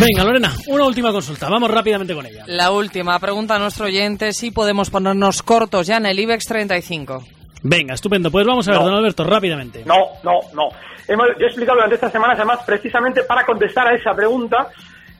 Venga, 0.00 0.24
Lorena, 0.24 0.54
una 0.68 0.84
última 0.84 1.10
consulta. 1.10 1.48
Vamos 1.48 1.70
rápidamente 1.70 2.14
con 2.14 2.26
ella. 2.26 2.44
La 2.46 2.70
última 2.70 3.18
pregunta 3.18 3.56
a 3.56 3.58
nuestro 3.58 3.86
oyente 3.86 4.32
si 4.32 4.50
podemos 4.50 4.90
ponernos 4.90 5.42
cortos 5.42 5.86
ya 5.86 5.96
en 5.96 6.06
el 6.06 6.18
IBEX 6.18 6.44
35. 6.44 7.37
Venga, 7.62 7.94
estupendo. 7.94 8.30
Pues 8.30 8.46
vamos 8.46 8.68
a 8.68 8.72
ver, 8.72 8.80
No. 8.80 8.86
don 8.86 8.94
Alberto, 8.96 9.24
rápidamente. 9.24 9.82
No, 9.84 9.96
no, 10.22 10.40
no. 10.54 10.68
Hemos, 11.06 11.26
yo 11.38 11.44
he 11.44 11.48
explicado 11.48 11.76
durante 11.76 11.94
estas 11.96 12.12
semanas, 12.12 12.36
además, 12.38 12.60
precisamente 12.66 13.22
para 13.24 13.44
contestar 13.44 13.88
a 13.88 13.94
esa 13.94 14.12
pregunta, 14.14 14.68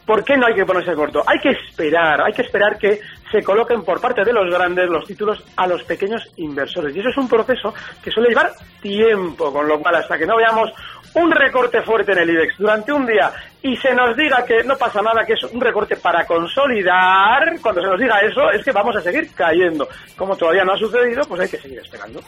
¿por 0.06 0.22
qué 0.22 0.36
no 0.36 0.46
hay 0.46 0.54
que 0.54 0.64
ponerse 0.66 0.94
corto? 0.94 1.22
Hay 1.26 1.38
que 1.40 1.50
esperar, 1.50 2.20
hay 2.20 2.32
que 2.32 2.42
esperar 2.42 2.78
que 2.78 3.00
se 3.32 3.42
coloquen 3.42 3.82
por 3.82 4.00
parte 4.00 4.22
de 4.24 4.32
los 4.32 4.48
grandes 4.50 4.88
los 4.88 5.04
títulos 5.06 5.42
a 5.56 5.66
los 5.66 5.82
pequeños 5.84 6.22
inversores. 6.36 6.94
Y 6.94 7.00
eso 7.00 7.08
es 7.08 7.16
un 7.16 7.28
proceso 7.28 7.74
que 8.02 8.10
suele 8.10 8.28
llevar 8.30 8.52
tiempo, 8.80 9.52
con 9.52 9.66
lo 9.66 9.78
cual 9.80 9.96
hasta 9.96 10.16
que 10.18 10.26
no 10.26 10.36
veamos 10.36 10.70
un 11.14 11.30
recorte 11.30 11.82
fuerte 11.82 12.12
en 12.12 12.18
el 12.18 12.30
IBEX 12.30 12.58
durante 12.58 12.92
un 12.92 13.06
día 13.06 13.32
y 13.62 13.76
se 13.76 13.92
nos 13.94 14.16
diga 14.16 14.44
que 14.46 14.62
no 14.64 14.76
pasa 14.76 15.02
nada, 15.02 15.24
que 15.26 15.32
es 15.32 15.42
un 15.44 15.60
recorte 15.60 15.96
para 15.96 16.24
consolidar, 16.24 17.58
cuando 17.60 17.80
se 17.80 17.88
nos 17.88 17.98
diga 17.98 18.20
eso 18.20 18.50
es 18.52 18.64
que 18.64 18.72
vamos 18.72 18.94
a 18.96 19.00
seguir 19.00 19.28
cayendo. 19.34 19.88
Como 20.16 20.36
todavía 20.36 20.64
no 20.64 20.74
ha 20.74 20.78
sucedido, 20.78 21.22
pues 21.28 21.40
hay 21.40 21.48
que 21.48 21.58
seguir 21.58 21.78
esperando. 21.80 22.20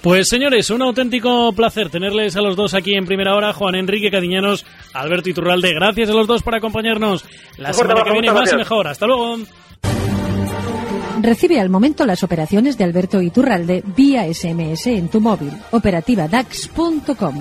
Pues 0.00 0.28
señores, 0.28 0.70
un 0.70 0.82
auténtico 0.82 1.52
placer 1.52 1.90
tenerles 1.90 2.36
a 2.36 2.40
los 2.40 2.56
dos 2.56 2.74
aquí 2.74 2.96
en 2.96 3.06
primera 3.06 3.34
hora, 3.34 3.52
Juan 3.52 3.74
Enrique 3.74 4.10
Cadiñanos, 4.10 4.64
Alberto 4.94 5.28
Iturralde. 5.28 5.74
Gracias 5.74 6.10
a 6.10 6.14
los 6.14 6.26
dos 6.26 6.42
por 6.42 6.54
acompañarnos. 6.54 7.24
La 7.58 7.72
semana 7.72 8.02
que 8.02 8.12
viene 8.12 8.32
más 8.32 8.52
y 8.52 8.56
mejor. 8.56 8.88
Hasta 8.88 9.06
luego. 9.06 9.36
Recibe 11.20 11.60
al 11.60 11.70
momento 11.70 12.04
las 12.04 12.24
operaciones 12.24 12.76
de 12.76 12.84
Alberto 12.84 13.22
Iturralde 13.22 13.84
vía 13.94 14.24
SMS 14.32 14.88
en 14.88 15.08
tu 15.08 15.20
móvil. 15.20 15.52
Operativa 15.70 16.26
DAX.com. 16.26 17.38